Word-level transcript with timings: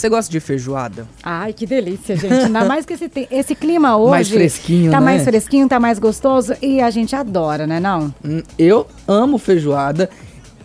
Você 0.00 0.08
gosta 0.08 0.32
de 0.32 0.40
feijoada? 0.40 1.06
Ai, 1.22 1.52
que 1.52 1.66
delícia, 1.66 2.16
gente. 2.16 2.32
Ainda 2.32 2.64
mais 2.64 2.86
que 2.86 2.94
esse, 2.94 3.10
esse 3.30 3.54
clima 3.54 3.98
hoje. 3.98 4.10
Mais 4.10 4.28
fresquinho, 4.30 4.90
Tá 4.90 4.98
né? 4.98 5.04
mais 5.04 5.22
fresquinho, 5.24 5.68
tá 5.68 5.78
mais 5.78 5.98
gostoso 5.98 6.54
e 6.62 6.80
a 6.80 6.88
gente 6.88 7.14
adora, 7.14 7.66
né 7.66 7.78
não? 7.78 8.14
Hum, 8.24 8.42
Eu 8.58 8.86
amo 9.06 9.36
feijoada 9.36 10.08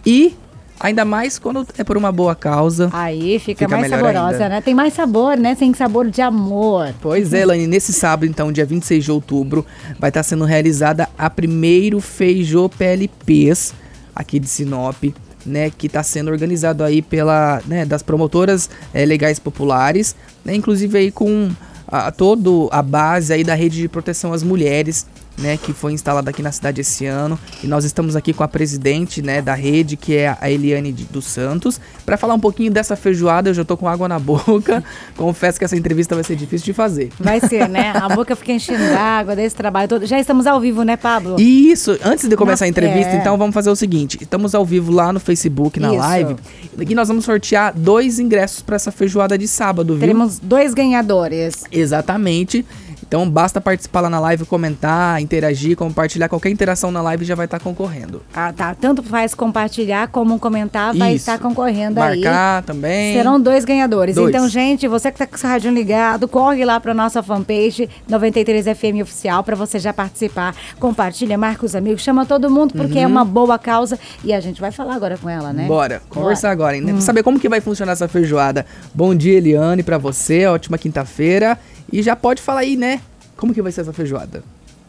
e 0.06 0.34
ainda 0.80 1.04
mais 1.04 1.38
quando 1.38 1.68
é 1.78 1.84
por 1.84 1.98
uma 1.98 2.14
boa 2.14 2.34
causa. 2.34 2.90
Aí 2.94 3.38
fica, 3.40 3.66
Fica 3.66 3.78
mais 3.78 3.90
saborosa, 3.90 4.30
ainda. 4.36 4.50
né? 4.50 4.62
Tem 4.62 4.74
mais 4.74 4.94
sabor, 4.94 5.36
né? 5.36 5.54
Tem 5.54 5.74
sabor 5.74 6.10
de 6.10 6.22
amor. 6.22 6.94
Pois 7.02 7.34
é, 7.34 7.42
Elaine, 7.42 7.68
nesse 7.68 7.92
sábado, 7.92 8.26
então, 8.30 8.54
dia 8.54 8.66
26 8.66 9.04
de 9.04 9.12
outubro, 9.12 9.66
vai 10.00 10.12
estar 10.12 10.24
sendo 10.24 10.46
realizada 10.46 11.10
a 11.18 11.30
primeiro 11.30 12.00
Feijô 12.00 12.70
PLPs 12.70 13.74
aqui 14.16 14.40
de 14.40 14.48
Sinop, 14.48 15.04
né, 15.46 15.70
que 15.70 15.88
está 15.88 16.02
sendo 16.02 16.32
organizado 16.32 16.84
aí 16.84 17.02
pela, 17.02 17.62
né, 17.66 17.86
das 17.86 18.02
promotoras 18.02 18.70
eh, 18.94 19.06
legais 19.06 19.40
populares, 19.40 20.16
né, 20.44 20.56
inclusive 20.56 20.98
aí 20.98 21.12
com 21.12 21.52
a, 21.88 22.12
todo 22.12 22.68
a 22.72 22.82
base 22.82 23.32
aí 23.32 23.44
da 23.44 23.54
rede 23.54 23.78
de 23.78 23.88
proteção 23.88 24.34
às 24.34 24.44
mulheres, 24.44 25.06
né, 25.38 25.58
que 25.58 25.74
foi 25.74 25.94
instalada 25.94 26.30
aqui 26.30 26.42
na 26.42 26.52
cidade 26.52 26.82
esse 26.82 27.06
ano, 27.06 27.38
e 27.64 27.68
nós 27.68 27.86
estamos 27.86 28.16
aqui 28.16 28.34
com 28.34 28.44
a 28.44 28.48
presidente, 28.48 29.22
né, 29.22 29.42
da 29.42 29.54
rede, 29.54 29.98
que 29.98 30.16
é 30.16 30.36
a 30.40 30.50
Eliane 30.50 30.92
dos 30.92 31.26
Santos, 31.26 31.80
para 32.06 32.18
falar 32.18 32.34
um 32.34 32.40
pouquinho 32.40 32.72
dessa 32.72 32.96
feijoada, 32.96 33.50
eu 33.50 33.54
já 33.54 33.66
tô 33.66 33.76
com 33.76 33.88
água 33.88 34.08
na 34.08 34.20
boca, 34.20 34.84
confesso 35.16 35.60
que 35.60 35.66
essa 35.66 35.76
entrevista 35.76 36.16
vai 36.16 36.24
ser 36.24 36.36
difícil 36.36 36.66
de 36.66 36.74
fazer. 36.74 37.12
Vai 37.20 37.40
ser, 37.40 37.68
né? 37.68 37.92
A 37.96 38.10
boca 38.10 38.36
fica 38.36 38.52
enchendo 38.52 38.84
d'água 38.94 39.36
desse 39.36 39.56
trabalho 39.56 39.88
todo. 39.88 40.06
Já 40.06 40.20
estamos 40.20 40.48
ao 40.48 40.60
vivo, 40.60 40.84
né, 40.84 40.96
Pablo? 40.96 41.40
Isso, 41.40 41.98
antes 42.04 42.28
de 42.28 42.36
começar 42.36 42.66
a 42.66 42.68
entrevista, 42.68 43.12
é. 43.12 43.18
então 43.18 43.38
vamos 43.38 43.54
fazer 43.54 43.70
o 43.70 43.76
seguinte: 43.76 44.18
estamos 44.22 44.56
ao 44.56 44.66
vivo 44.66 44.92
lá 44.92 45.12
no 45.12 45.20
Facebook, 45.20 45.80
na 45.80 45.90
Isso. 45.90 45.98
live, 45.98 46.36
e 46.80 46.96
nós 46.96 47.08
vamos 47.08 47.26
sortear 47.26 47.74
dois 47.76 48.20
ingressos 48.20 48.62
para 48.62 48.76
essa 48.76 48.92
feijoada 48.92 49.38
de 49.38 49.48
sábado, 49.48 49.94
viu? 49.94 50.02
Teremos 50.02 50.40
dois 50.40 50.74
ganhadores. 50.74 51.64
Exatamente. 51.72 52.66
Então 53.08 53.30
basta 53.30 53.62
participar 53.62 54.02
lá 54.02 54.10
na 54.10 54.20
live, 54.20 54.46
comentar, 54.46 55.22
interagir, 55.22 55.76
compartilhar. 55.76 56.28
Qualquer 56.28 56.50
interação 56.50 56.92
na 56.92 57.02
live 57.02 57.24
já 57.24 57.36
vai 57.36 57.46
estar 57.46 57.60
concorrendo. 57.60 58.22
Ah, 58.34 58.52
tá. 58.52 58.76
Tanto 58.76 59.04
faz 59.04 59.34
compartilhar 59.34 60.08
como 60.08 60.40
comentar, 60.40 60.94
vai 60.96 61.10
Isso. 61.14 61.30
estar 61.30 61.40
concorrendo 61.40 62.02
aí. 62.02 62.22
Marcar 62.22 62.64
também. 62.64 63.16
Serão 63.16 63.40
dois 63.40 63.64
ganhadores. 63.64 64.16
Dois. 64.16 64.30
Então, 64.30 64.48
gente, 64.50 64.88
você 64.88 65.12
que 65.12 65.18
tá 65.18 65.28
com 65.28 65.36
o 65.36 65.40
rádio 65.40 65.72
ligado, 65.72 66.28
corre 66.28 66.66
lá 66.66 66.80
pra 66.80 66.94
nossa 66.94 67.22
fanpage 67.22 67.90
93 68.08 68.66
FM 68.78 69.02
Oficial 69.02 69.44
pra 69.44 69.56
você 69.56 69.78
já 69.80 69.94
participar. 69.94 70.56
Compartilha, 70.80 71.38
marca 71.38 71.66
os 71.66 71.76
amigos, 71.76 72.02
chama 72.02 72.26
todo 72.26 72.50
mundo, 72.50 72.74
porque 72.74 73.00
é 73.00 73.08
uma 73.08 73.24
boa 73.24 73.60
causa. 73.60 74.00
E 74.24 74.34
a 74.34 74.40
gente 74.40 74.60
vai 74.60 74.72
falar 74.72 74.96
agora 74.96 75.18
com 75.18 75.30
ela, 75.30 75.54
né? 75.54 75.64
Uhum. 75.64 75.68
Bora, 75.68 76.02
conversar 76.10 76.52
agora, 76.52 76.76
hein? 76.76 76.84
Hum. 76.86 77.02
Saber 77.02 77.24
como 77.24 77.40
que 77.40 77.48
vai 77.48 77.62
funcionar 77.62 77.92
essa 77.92 78.08
feijoada. 78.08 78.66
Bom 78.94 79.14
dia, 79.14 79.38
Eliane, 79.38 79.84
pra 79.84 79.98
você. 79.98 80.46
Ótima 80.48 80.78
quinta-feira. 80.78 81.58
E 81.92 82.02
já 82.02 82.16
pode 82.16 82.42
falar 82.42 82.62
aí, 82.62 82.76
né? 82.76 83.02
Como 83.38 83.54
que 83.54 83.62
vai 83.62 83.72
ser 83.72 83.82
essa 83.82 83.94
feijoada? 83.94 84.44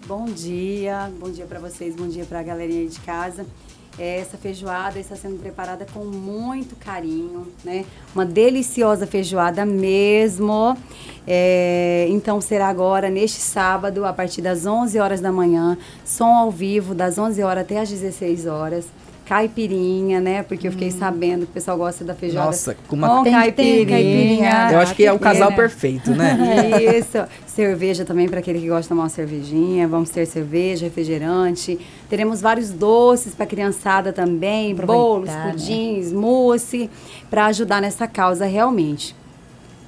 Bom 0.06 0.26
dia, 0.26 1.10
bom 1.18 1.30
dia 1.30 1.46
para 1.46 1.58
vocês, 1.58 1.96
bom 1.96 2.06
dia 2.06 2.24
para 2.24 2.40
a 2.40 2.42
galerinha 2.42 2.86
de 2.86 3.00
casa. 3.00 3.44
É, 3.98 4.18
Essa 4.20 4.36
feijoada 4.36 4.98
está 4.98 5.16
sendo 5.16 5.40
preparada 5.40 5.86
com 5.92 6.04
muito 6.04 6.76
carinho, 6.76 7.46
né? 7.64 7.84
Uma 8.14 8.26
deliciosa 8.26 9.06
feijoada 9.06 9.64
mesmo. 9.64 10.76
É, 11.26 12.06
então 12.10 12.40
será 12.40 12.68
agora 12.68 13.08
neste 13.08 13.40
sábado 13.40 14.04
a 14.04 14.12
partir 14.12 14.42
das 14.42 14.66
11 14.66 14.98
horas 14.98 15.20
da 15.20 15.32
manhã, 15.32 15.78
som 16.04 16.34
ao 16.34 16.50
vivo 16.50 16.94
das 16.94 17.18
11 17.18 17.42
horas 17.42 17.64
até 17.64 17.80
as 17.80 17.88
16 17.88 18.46
horas. 18.46 18.86
Caipirinha, 19.26 20.20
né? 20.20 20.42
Porque 20.42 20.68
eu 20.68 20.72
fiquei 20.72 20.90
sabendo 20.90 21.44
que 21.46 21.50
o 21.50 21.54
pessoal 21.54 21.76
gosta 21.76 22.04
da 22.04 22.14
feijoada 22.14 22.46
Nossa, 22.46 22.76
com 22.86 22.94
uma- 22.96 23.08
com 23.08 23.24
caipirinha. 23.30 23.86
caipirinha. 23.86 24.68
Eu 24.72 24.78
acho 24.78 24.94
que 24.94 25.04
é 25.04 25.12
o 25.12 25.18
casal 25.18 25.50
né? 25.50 25.56
perfeito, 25.56 26.10
né? 26.12 26.38
Isso. 26.98 27.18
Cerveja 27.46 28.04
também 28.04 28.28
para 28.28 28.38
aquele 28.38 28.60
que 28.60 28.68
gosta 28.68 28.82
de 28.82 28.88
tomar 28.88 29.02
uma 29.04 29.08
cervejinha. 29.08 29.88
Vamos 29.88 30.10
ter 30.10 30.26
cerveja, 30.26 30.84
refrigerante. 30.86 31.78
Teremos 32.08 32.40
vários 32.40 32.70
doces 32.70 33.34
para 33.34 33.46
criançada 33.46 34.12
também, 34.12 34.72
Aproveitar, 34.72 34.92
bolos, 35.02 35.28
né? 35.28 35.48
pudins, 35.50 36.12
mousse, 36.12 36.88
para 37.28 37.46
ajudar 37.46 37.80
nessa 37.82 38.06
causa 38.06 38.46
realmente. 38.46 39.14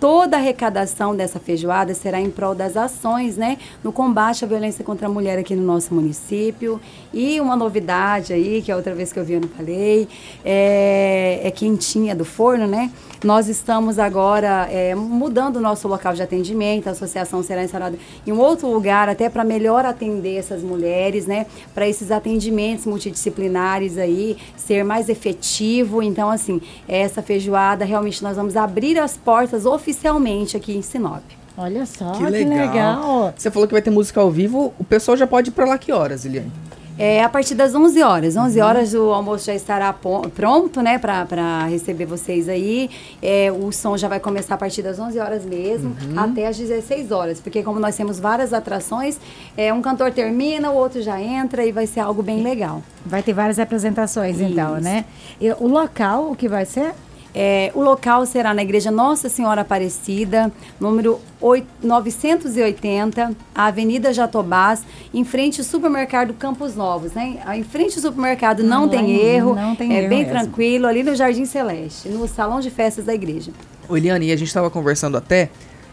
Toda 0.00 0.36
a 0.36 0.40
arrecadação 0.40 1.16
dessa 1.16 1.40
feijoada 1.40 1.92
será 1.92 2.20
em 2.20 2.30
prol 2.30 2.54
das 2.54 2.76
ações, 2.76 3.36
né, 3.36 3.58
no 3.82 3.92
combate 3.92 4.44
à 4.44 4.48
violência 4.48 4.84
contra 4.84 5.08
a 5.08 5.10
mulher 5.10 5.38
aqui 5.38 5.56
no 5.56 5.62
nosso 5.62 5.92
município. 5.92 6.80
E 7.12 7.40
uma 7.40 7.56
novidade 7.56 8.32
aí, 8.32 8.62
que 8.62 8.70
a 8.70 8.76
outra 8.76 8.94
vez 8.94 9.12
que 9.12 9.18
eu 9.18 9.24
vi 9.24 9.34
eu 9.34 9.40
não 9.40 9.48
falei, 9.48 10.08
é, 10.44 11.40
é 11.42 11.50
quentinha 11.50 12.14
do 12.14 12.24
forno, 12.24 12.66
né? 12.66 12.90
Nós 13.24 13.48
estamos 13.48 13.98
agora 13.98 14.68
é, 14.70 14.94
mudando 14.94 15.56
o 15.56 15.60
nosso 15.60 15.88
local 15.88 16.14
de 16.14 16.22
atendimento, 16.22 16.86
a 16.86 16.92
associação 16.92 17.42
será 17.42 17.64
instalada 17.64 17.98
em 18.24 18.30
um 18.30 18.38
outro 18.38 18.68
lugar, 18.68 19.08
até 19.08 19.28
para 19.28 19.42
melhor 19.42 19.84
atender 19.84 20.36
essas 20.36 20.62
mulheres, 20.62 21.26
né? 21.26 21.46
Para 21.74 21.88
esses 21.88 22.12
atendimentos 22.12 22.86
multidisciplinares 22.86 23.98
aí, 23.98 24.36
ser 24.56 24.84
mais 24.84 25.08
efetivo. 25.08 26.00
Então, 26.00 26.30
assim, 26.30 26.60
essa 26.86 27.20
feijoada, 27.20 27.84
realmente 27.84 28.22
nós 28.22 28.36
vamos 28.36 28.56
abrir 28.56 28.96
as 29.00 29.16
portas 29.16 29.66
oficialmente 29.92 30.56
aqui 30.56 30.76
em 30.76 30.82
Sinop. 30.82 31.22
Olha 31.56 31.84
só, 31.86 32.12
Que 32.12 32.24
legal. 32.24 33.32
Você 33.36 33.50
falou 33.50 33.66
que 33.66 33.72
vai 33.74 33.82
ter 33.82 33.90
música 33.90 34.20
ao 34.20 34.30
vivo. 34.30 34.72
O 34.78 34.84
pessoal 34.84 35.16
já 35.16 35.26
pode 35.26 35.48
ir 35.48 35.52
pra 35.52 35.64
lá 35.64 35.76
que 35.78 35.90
horas, 35.90 36.24
Eliane? 36.24 36.52
É 37.00 37.22
a 37.22 37.28
partir 37.28 37.54
das 37.54 37.74
11 37.76 38.02
horas. 38.02 38.36
11 38.36 38.60
Uhum. 38.60 38.66
horas 38.66 38.92
o 38.94 39.12
almoço 39.12 39.46
já 39.46 39.54
estará 39.54 39.92
pronto, 40.34 40.82
né, 40.82 40.98
para 40.98 41.64
receber 41.66 42.06
vocês 42.06 42.48
aí. 42.48 42.90
É, 43.22 43.52
o 43.52 43.70
som 43.72 43.96
já 43.96 44.08
vai 44.08 44.18
começar 44.20 44.54
a 44.54 44.58
partir 44.58 44.82
das 44.82 44.98
11 44.98 45.18
horas 45.18 45.44
mesmo, 45.44 45.96
Uhum. 46.02 46.18
até 46.18 46.46
as 46.48 46.56
16 46.56 47.10
horas. 47.12 47.40
Porque 47.40 47.62
como 47.62 47.78
nós 47.80 47.94
temos 47.96 48.18
várias 48.20 48.52
atrações, 48.52 49.18
é, 49.56 49.72
um 49.72 49.80
cantor 49.80 50.12
termina, 50.12 50.70
o 50.70 50.76
outro 50.76 51.00
já 51.00 51.20
entra 51.20 51.64
e 51.64 51.70
vai 51.72 51.86
ser 51.86 52.00
algo 52.00 52.20
bem 52.22 52.42
legal. 52.42 52.82
Vai 53.06 53.22
ter 53.22 53.32
várias 53.32 53.60
apresentações, 53.60 54.40
então, 54.40 54.74
Isso. 54.74 54.84
né? 54.84 55.04
E 55.40 55.50
o 55.52 55.68
local, 55.68 56.30
o 56.32 56.36
que 56.36 56.48
vai 56.48 56.64
ser? 56.64 56.94
É, 57.34 57.70
o 57.74 57.80
local 57.82 58.24
será 58.26 58.52
na 58.54 58.62
Igreja 58.62 58.90
Nossa 58.90 59.28
Senhora 59.28 59.60
Aparecida, 59.60 60.50
número 60.80 61.20
oi- 61.40 61.64
980, 61.82 63.32
a 63.54 63.66
Avenida 63.66 64.12
Jatobás, 64.12 64.82
em 65.12 65.24
frente 65.24 65.60
ao 65.60 65.64
supermercado 65.66 66.32
Campos 66.34 66.74
Novos, 66.74 67.12
né? 67.12 67.38
Em 67.54 67.62
frente 67.62 67.96
ao 67.96 68.02
supermercado 68.02 68.62
não 68.62 68.84
Ah, 68.84 68.88
tem 68.88 69.00
lá 69.18 69.24
erro, 69.24 69.54
não 69.54 69.74
tem 69.76 69.92
é 69.94 69.98
erro 70.00 70.08
bem 70.08 70.18
mesmo. 70.24 70.32
tranquilo, 70.32 70.86
ali 70.86 71.02
no 71.02 71.14
Jardim 71.14 71.44
Celeste, 71.44 72.08
no 72.08 72.26
salão 72.26 72.60
de 72.60 72.70
festas 72.70 73.04
da 73.04 73.14
igreja. 73.14 73.50
Eliane, 73.90 74.26
e 74.26 74.32
a 74.32 74.36
gente 74.36 74.52
tava 74.52 74.70
conversando 74.70 75.16
até. 75.16 75.50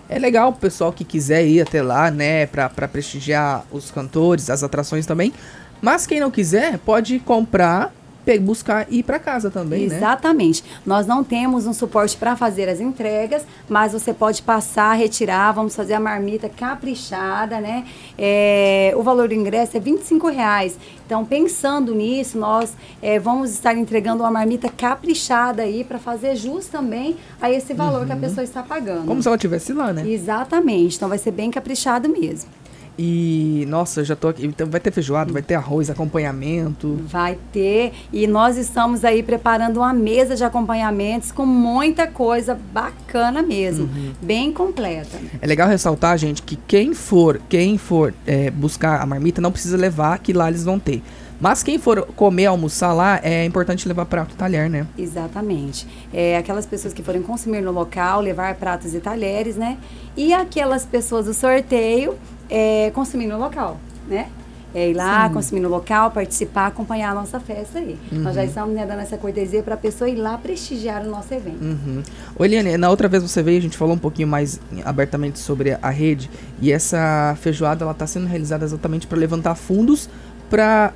É 0.07 0.19
legal 0.19 0.50
o 0.50 0.53
pessoal 0.53 0.91
que 0.94 1.03
quiser 1.03 1.46
ir 1.47 1.62
até 1.62 1.81
lá, 1.81 2.12
né, 2.12 2.46
pra, 2.46 2.69
pra 2.69 2.88
prestigiar 2.88 3.66
os 3.72 3.90
cantores, 3.91 4.50
as 4.50 4.63
atrações 4.63 5.06
também. 5.06 5.34
Mas 5.81 6.06
quem 6.07 6.19
não 6.19 6.29
quiser, 6.31 6.78
pode 6.79 7.19
comprar, 7.19 7.94
buscar 8.39 8.87
e 8.89 8.99
ir 8.99 9.03
pra 9.03 9.19
casa 9.19 9.51
também, 9.51 9.87
né? 9.87 9.95
Exatamente. 9.95 10.63
Nós 10.85 11.05
não 11.05 11.23
temos 11.23 11.67
um 11.67 11.73
suporte 11.73 12.17
para 12.17 12.35
fazer 12.35 12.67
as 12.67 12.79
entregas, 12.79 13.45
mas 13.69 13.93
você 13.93 14.13
pode 14.13 14.41
passar, 14.41 14.93
retirar, 14.93 15.51
vamos 15.51 15.75
fazer 15.75 15.93
a 15.93 15.99
marmita 15.99 16.49
caprichada, 16.49 17.59
né? 17.61 17.85
É, 18.17 18.93
o 18.95 19.03
valor 19.03 19.27
do 19.27 19.33
ingresso 19.33 19.77
é 19.77 19.79
25 19.79 20.27
reais. 20.27 20.77
Então, 21.05 21.23
pensando 21.23 21.93
nisso, 21.93 22.37
nós 22.37 22.73
é, 23.01 23.19
vamos 23.19 23.51
estar 23.51 23.75
entregando 23.75 24.23
uma 24.23 24.31
marmita 24.31 24.69
caprichada 24.69 25.61
aí 25.61 25.83
para 25.83 25.99
fazer 25.99 26.35
jus 26.35 26.65
também 26.65 27.15
a 27.39 27.51
esse 27.51 27.73
valor 27.73 28.05
que 28.07 28.11
a 28.11 28.17
pessoa 28.17 28.43
está 28.43 28.63
pagando. 28.63 29.01
Uhum. 29.01 29.07
Como 29.07 29.21
se 29.21 29.27
ela 29.27 29.35
estivesse 29.35 29.71
lá, 29.71 29.93
né? 29.93 30.07
Exatamente. 30.07 30.95
Então, 30.95 31.07
vai 31.07 31.19
ser 31.19 31.31
bem 31.31 31.51
caprichado 31.51 32.09
mesmo. 32.09 32.49
E, 32.97 33.66
nossa, 33.67 34.01
eu 34.01 34.06
já 34.06 34.16
tô 34.16 34.29
aqui. 34.29 34.45
Então 34.45 34.67
vai 34.69 34.79
ter 34.79 34.91
feijoada, 34.91 35.31
vai 35.31 35.41
ter 35.41 35.56
arroz, 35.56 35.89
acompanhamento. 35.89 37.00
Vai 37.07 37.38
ter. 37.51 37.94
E 38.11 38.25
nós 38.28 38.57
estamos 38.57 39.03
aí 39.03 39.22
preparando 39.22 39.78
uma 39.78 39.94
mesa 39.94 40.35
de 40.35 40.44
acompanhamentos 40.44 41.31
com 41.31 41.45
muita 41.45 42.07
coisa 42.07 42.57
bacana 42.73 43.41
mesmo. 43.41 43.85
Uhum. 43.85 44.13
Bem 44.22 44.51
completa. 44.51 45.17
É 45.41 45.47
legal 45.47 45.67
ressaltar, 45.67 46.17
gente, 46.17 46.41
que 46.41 46.55
quem 46.67 46.93
for, 46.93 47.41
quem 47.49 47.78
for 47.78 48.14
é, 48.25 48.49
buscar 48.49 49.02
a 49.02 49.05
marmita 49.05 49.41
não 49.41 49.52
precisa 49.52 49.75
levar, 49.75 50.17
que 50.19 50.31
lá 50.31 50.47
eles 50.47 50.64
vão 50.64 50.79
ter. 50.79 51.02
Mas 51.45 51.61
quem 51.61 51.77
for 51.77 52.07
comer, 52.15 52.47
almoçar 52.47 52.91
lá, 52.91 53.19
é 53.21 53.45
importante 53.45 53.87
levar 53.87 54.07
prato 54.07 54.33
e 54.33 54.35
talher, 54.35 54.67
né? 54.67 54.87
Exatamente. 54.97 55.85
É, 56.11 56.37
aquelas 56.37 56.65
pessoas 56.65 56.91
que 56.91 57.03
forem 57.03 57.21
consumir 57.21 57.61
no 57.61 57.71
local, 57.71 58.19
levar 58.19 58.55
pratos 58.55 58.95
e 58.95 58.99
talheres, 58.99 59.55
né? 59.55 59.77
E 60.17 60.33
aquelas 60.33 60.87
pessoas 60.87 61.27
do 61.27 61.35
sorteio, 61.35 62.15
é, 62.49 62.89
consumir 62.95 63.27
no 63.27 63.37
local, 63.37 63.79
né? 64.07 64.27
É 64.73 64.89
ir 64.89 64.93
lá, 64.93 65.29
consumir 65.29 65.61
no 65.61 65.69
local, 65.69 66.11
participar, 66.11 66.67
acompanhar 66.67 67.11
a 67.11 67.13
nossa 67.13 67.39
festa 67.39 67.79
aí. 67.79 67.97
Nós 68.11 68.35
já 68.35 68.43
estamos 68.43 68.75
né, 68.75 68.85
dando 68.85 68.99
essa 68.99 69.15
cortesia 69.15 69.63
para 69.63 69.75
a 69.75 69.77
pessoa 69.77 70.09
ir 70.09 70.15
lá 70.15 70.37
prestigiar 70.37 71.03
o 71.03 71.09
nosso 71.09 71.33
evento. 71.33 71.63
Uhum. 71.63 72.03
Eliane, 72.37 72.75
na 72.75 72.89
outra 72.89 73.07
vez 73.07 73.23
você 73.23 73.41
veio, 73.41 73.59
a 73.59 73.61
gente 73.61 73.77
falou 73.77 73.95
um 73.95 73.99
pouquinho 73.99 74.27
mais 74.27 74.59
abertamente 74.83 75.39
sobre 75.39 75.77
a 75.81 75.89
rede. 75.89 76.29
E 76.59 76.73
essa 76.73 77.37
feijoada, 77.39 77.85
ela 77.85 77.93
tá 77.93 78.05
sendo 78.05 78.25
realizada 78.25 78.65
exatamente 78.65 79.07
para 79.07 79.17
levantar 79.17 79.55
fundos 79.55 80.09
para 80.49 80.93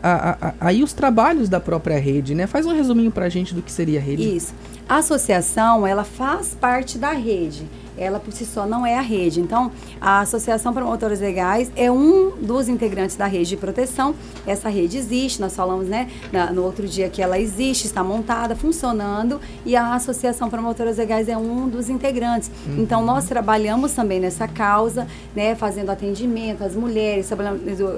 aí 0.59 0.83
os 0.83 0.93
trabalhos 0.93 1.49
da 1.49 1.59
própria 1.59 1.99
rede, 1.99 2.35
né? 2.35 2.47
Faz 2.47 2.65
um 2.65 2.73
resuminho 2.73 3.11
pra 3.11 3.29
gente 3.29 3.53
do 3.53 3.61
que 3.61 3.71
seria 3.71 3.99
a 3.99 4.01
rede. 4.01 4.35
Isso. 4.35 4.53
A 4.87 4.97
associação, 4.97 5.85
ela 5.85 6.03
faz 6.03 6.55
parte 6.59 6.97
da 6.97 7.11
rede 7.11 7.67
ela 7.99 8.19
por 8.19 8.31
si 8.31 8.45
só 8.45 8.65
não 8.65 8.85
é 8.85 8.97
a 8.97 9.01
rede. 9.01 9.41
Então, 9.41 9.71
a 9.99 10.21
Associação 10.21 10.73
Promotores 10.73 11.19
Legais 11.19 11.71
é 11.75 11.91
um 11.91 12.31
dos 12.31 12.67
integrantes 12.67 13.15
da 13.15 13.25
rede 13.25 13.49
de 13.49 13.57
proteção. 13.57 14.15
Essa 14.47 14.69
rede 14.69 14.97
existe, 14.97 15.41
nós 15.41 15.55
falamos 15.55 15.87
né, 15.87 16.09
na, 16.31 16.51
no 16.51 16.63
outro 16.63 16.87
dia 16.87 17.09
que 17.09 17.21
ela 17.21 17.39
existe, 17.39 17.85
está 17.85 18.03
montada, 18.03 18.55
funcionando, 18.55 19.39
e 19.65 19.75
a 19.75 19.93
Associação 19.93 20.49
Promotores 20.49 20.97
Legais 20.97 21.27
é 21.27 21.37
um 21.37 21.67
dos 21.67 21.89
integrantes. 21.89 22.49
Uhum. 22.65 22.81
Então, 22.81 23.03
nós 23.03 23.25
trabalhamos 23.25 23.91
também 23.93 24.19
nessa 24.19 24.47
causa, 24.47 25.07
né, 25.35 25.55
fazendo 25.55 25.89
atendimento 25.89 26.63
às 26.63 26.75
mulheres, 26.75 27.29